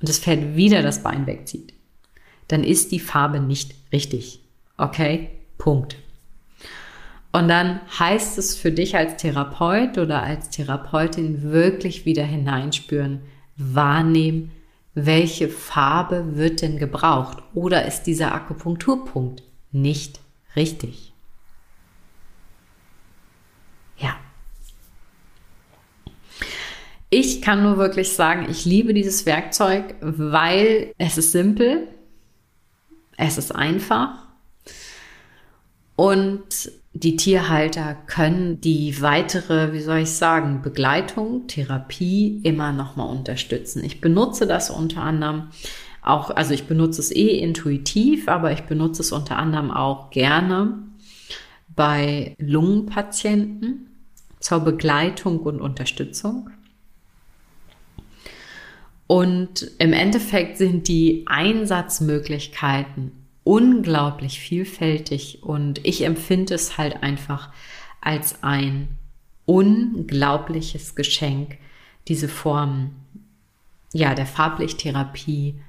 und 0.00 0.08
das 0.08 0.18
Pferd 0.18 0.56
wieder 0.56 0.82
das 0.82 1.02
Bein 1.02 1.26
wegzieht, 1.26 1.72
dann 2.48 2.64
ist 2.64 2.92
die 2.92 3.00
Farbe 3.00 3.40
nicht 3.40 3.74
richtig. 3.92 4.40
Okay? 4.76 5.30
Punkt. 5.58 5.96
Und 7.32 7.48
dann 7.48 7.80
heißt 7.98 8.38
es 8.38 8.56
für 8.56 8.72
dich 8.72 8.96
als 8.96 9.18
Therapeut 9.18 9.98
oder 9.98 10.22
als 10.22 10.50
Therapeutin 10.50 11.42
wirklich 11.42 12.06
wieder 12.06 12.24
hineinspüren, 12.24 13.20
wahrnehmen, 13.56 14.52
welche 14.94 15.50
Farbe 15.50 16.36
wird 16.36 16.62
denn 16.62 16.78
gebraucht 16.78 17.42
oder 17.52 17.84
ist 17.84 18.04
dieser 18.04 18.34
Akupunkturpunkt 18.34 19.42
nicht 19.70 20.20
richtig. 20.56 21.12
Ja. 23.98 24.16
Ich 27.08 27.40
kann 27.40 27.62
nur 27.62 27.76
wirklich 27.76 28.12
sagen, 28.12 28.46
ich 28.50 28.64
liebe 28.64 28.92
dieses 28.92 29.26
Werkzeug, 29.26 29.94
weil 30.00 30.92
es 30.98 31.18
ist 31.18 31.32
simpel, 31.32 31.86
es 33.16 33.38
ist 33.38 33.54
einfach 33.54 34.26
und 35.94 36.70
die 36.92 37.16
Tierhalter 37.16 37.94
können 38.06 38.60
die 38.60 39.00
weitere, 39.02 39.72
wie 39.72 39.80
soll 39.80 39.98
ich 39.98 40.10
sagen, 40.10 40.62
Begleitung, 40.62 41.46
Therapie 41.46 42.40
immer 42.42 42.72
noch 42.72 42.96
mal 42.96 43.04
unterstützen. 43.04 43.84
Ich 43.84 44.00
benutze 44.00 44.46
das 44.46 44.70
unter 44.70 45.02
anderem 45.02 45.48
auch, 46.02 46.30
also 46.30 46.54
ich 46.54 46.66
benutze 46.66 47.00
es 47.00 47.14
eh 47.14 47.38
intuitiv, 47.38 48.28
aber 48.28 48.52
ich 48.52 48.62
benutze 48.62 49.02
es 49.02 49.12
unter 49.12 49.36
anderem 49.36 49.70
auch 49.70 50.10
gerne 50.10 50.78
bei 51.74 52.34
Lungenpatienten 52.38 53.90
zur 54.40 54.60
Begleitung 54.60 55.40
und 55.40 55.60
Unterstützung. 55.60 56.50
Und 59.06 59.70
im 59.78 59.92
Endeffekt 59.92 60.58
sind 60.58 60.88
die 60.88 61.24
Einsatzmöglichkeiten 61.26 63.12
unglaublich 63.44 64.40
vielfältig 64.40 65.44
und 65.44 65.84
ich 65.86 66.04
empfinde 66.04 66.54
es 66.54 66.78
halt 66.78 67.02
einfach 67.04 67.52
als 68.00 68.42
ein 68.42 68.88
unglaubliches 69.44 70.96
Geschenk, 70.96 71.58
diese 72.08 72.28
Form 72.28 72.90
ja, 73.92 74.14
der 74.14 74.26
Farblichttherapie 74.26 75.60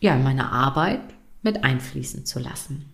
ja, 0.00 0.16
in 0.16 0.24
meine 0.24 0.50
Arbeit 0.50 1.00
mit 1.42 1.62
einfließen 1.62 2.26
zu 2.26 2.40
lassen. 2.40 2.84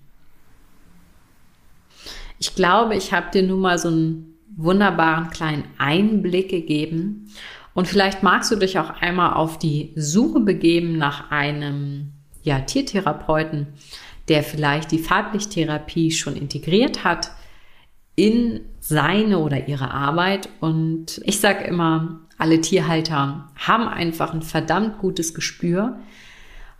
Ich 2.38 2.55
glaube, 2.55 2.94
ich 2.94 3.12
habe 3.12 3.31
dir 3.31 3.42
nun 3.42 3.61
mal 3.61 3.79
so 3.79 3.88
einen 3.88 4.35
wunderbaren 4.57 5.31
kleinen 5.31 5.64
Einblick 5.79 6.50
gegeben 6.50 7.31
und 7.74 7.88
vielleicht 7.88 8.22
magst 8.22 8.50
du 8.50 8.56
dich 8.56 8.78
auch 8.78 8.90
einmal 9.00 9.34
auf 9.34 9.58
die 9.58 9.92
Suche 9.96 10.40
begeben 10.40 10.96
nach 10.96 11.30
einem 11.30 12.12
ja, 12.42 12.60
Tiertherapeuten, 12.60 13.66
der 14.28 14.42
vielleicht 14.42 14.92
die 14.92 14.98
Farblichttherapie 14.98 16.12
schon 16.12 16.37
integriert 16.37 17.04
hat 17.04 17.32
in 18.14 18.60
seine 18.78 19.40
oder 19.40 19.66
ihre 19.66 19.90
Arbeit. 19.90 20.48
Und 20.60 21.20
ich 21.24 21.40
sage 21.40 21.64
immer, 21.64 22.20
alle 22.38 22.60
Tierhalter 22.60 23.50
haben 23.56 23.88
einfach 23.88 24.32
ein 24.32 24.42
verdammt 24.42 24.98
gutes 24.98 25.34
Gespür. 25.34 25.98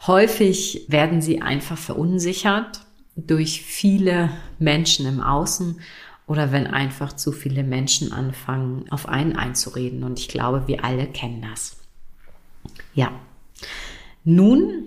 Häufig 0.07 0.87
werden 0.89 1.21
sie 1.21 1.43
einfach 1.43 1.79
verunsichert 1.79 2.83
durch 3.17 3.63
viele 3.63 4.31
Menschen 4.59 5.07
im 5.07 5.21
Außen 5.21 5.81
oder 6.27 6.53
wenn 6.53 6.67
einfach 6.67 7.13
zu 7.13 7.33
viele 7.33 7.63
Menschen 7.63 8.13
anfangen, 8.13 8.87
auf 8.91 9.09
einen 9.09 9.37
einzureden. 9.37 10.05
Und 10.05 10.19
ich 10.19 10.29
glaube, 10.29 10.67
wir 10.67 10.85
alle 10.85 11.07
kennen 11.07 11.43
das. 11.43 11.77
Ja. 12.95 13.13
Nun 14.25 14.85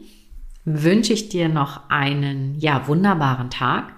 wünsche 0.65 1.13
ich 1.13 1.30
dir 1.30 1.47
noch 1.47 1.89
einen, 1.89 2.60
ja, 2.60 2.88
wunderbaren 2.88 3.50
Tag 3.50 3.93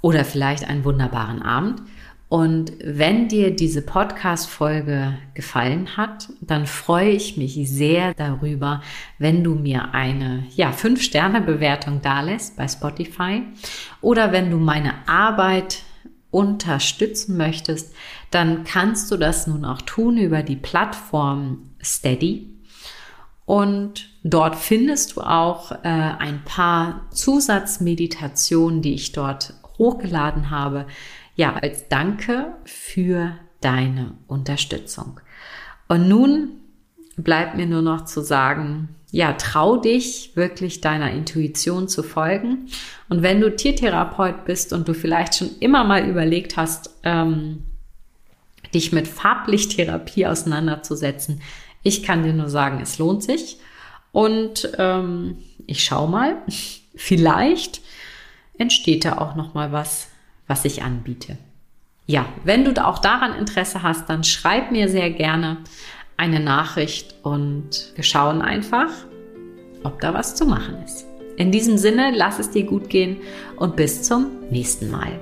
oder 0.00 0.24
vielleicht 0.24 0.64
einen 0.64 0.84
wunderbaren 0.84 1.42
Abend. 1.42 1.82
Und 2.30 2.72
wenn 2.84 3.26
dir 3.26 3.54
diese 3.54 3.82
Podcast-Folge 3.82 5.18
gefallen 5.34 5.96
hat, 5.96 6.28
dann 6.40 6.66
freue 6.66 7.10
ich 7.10 7.36
mich 7.36 7.54
sehr 7.68 8.14
darüber, 8.14 8.82
wenn 9.18 9.42
du 9.42 9.56
mir 9.56 9.92
eine, 9.94 10.44
ja, 10.54 10.70
5-Sterne-Bewertung 10.70 12.02
dalässt 12.02 12.56
bei 12.56 12.68
Spotify 12.68 13.42
oder 14.00 14.30
wenn 14.30 14.48
du 14.50 14.58
meine 14.58 15.08
Arbeit 15.08 15.82
unterstützen 16.30 17.36
möchtest, 17.36 17.94
dann 18.30 18.64
kannst 18.64 19.10
du 19.10 19.16
das 19.16 19.46
nun 19.46 19.64
auch 19.64 19.82
tun 19.82 20.16
über 20.16 20.42
die 20.42 20.56
Plattform 20.56 21.70
Steady. 21.82 22.56
Und 23.46 24.08
dort 24.22 24.54
findest 24.54 25.16
du 25.16 25.22
auch 25.22 25.72
äh, 25.72 25.78
ein 25.82 26.44
paar 26.44 27.08
Zusatzmeditationen, 27.10 28.80
die 28.80 28.94
ich 28.94 29.12
dort 29.12 29.54
hochgeladen 29.78 30.50
habe. 30.50 30.86
Ja, 31.34 31.54
als 31.54 31.88
Danke 31.88 32.52
für 32.64 33.32
deine 33.60 34.12
Unterstützung. 34.28 35.20
Und 35.88 36.08
nun 36.08 36.50
bleibt 37.16 37.56
mir 37.56 37.66
nur 37.66 37.82
noch 37.82 38.04
zu 38.04 38.22
sagen, 38.22 38.90
ja, 39.12 39.32
trau 39.32 39.76
dich 39.76 40.32
wirklich 40.34 40.80
deiner 40.80 41.10
Intuition 41.10 41.88
zu 41.88 42.02
folgen. 42.02 42.68
Und 43.08 43.22
wenn 43.22 43.40
du 43.40 43.54
Tiertherapeut 43.54 44.44
bist 44.44 44.72
und 44.72 44.86
du 44.86 44.94
vielleicht 44.94 45.34
schon 45.34 45.50
immer 45.58 45.84
mal 45.84 46.08
überlegt 46.08 46.56
hast, 46.56 46.90
ähm, 47.02 47.64
dich 48.72 48.92
mit 48.92 49.08
Farblichttherapie 49.08 50.26
auseinanderzusetzen, 50.26 51.42
ich 51.82 52.02
kann 52.02 52.22
dir 52.22 52.32
nur 52.32 52.48
sagen, 52.48 52.80
es 52.80 52.98
lohnt 52.98 53.22
sich. 53.22 53.58
Und 54.12 54.70
ähm, 54.78 55.38
ich 55.66 55.84
schau 55.84 56.06
mal, 56.06 56.36
vielleicht 56.94 57.80
entsteht 58.58 59.04
da 59.04 59.18
auch 59.18 59.34
noch 59.34 59.54
mal 59.54 59.72
was, 59.72 60.08
was 60.46 60.64
ich 60.64 60.82
anbiete. 60.82 61.36
Ja, 62.06 62.26
wenn 62.44 62.64
du 62.64 62.84
auch 62.84 62.98
daran 62.98 63.34
Interesse 63.34 63.82
hast, 63.82 64.10
dann 64.10 64.24
schreib 64.24 64.72
mir 64.72 64.88
sehr 64.88 65.10
gerne 65.10 65.58
eine 66.20 66.38
Nachricht 66.38 67.14
und 67.22 67.92
wir 67.94 68.04
schauen 68.04 68.42
einfach, 68.42 68.90
ob 69.84 70.02
da 70.02 70.12
was 70.12 70.34
zu 70.34 70.44
machen 70.44 70.76
ist. 70.84 71.06
In 71.38 71.50
diesem 71.50 71.78
Sinne, 71.78 72.12
lass 72.14 72.38
es 72.38 72.50
dir 72.50 72.64
gut 72.64 72.90
gehen 72.90 73.16
und 73.56 73.74
bis 73.74 74.02
zum 74.02 74.26
nächsten 74.50 74.90
Mal. 74.90 75.18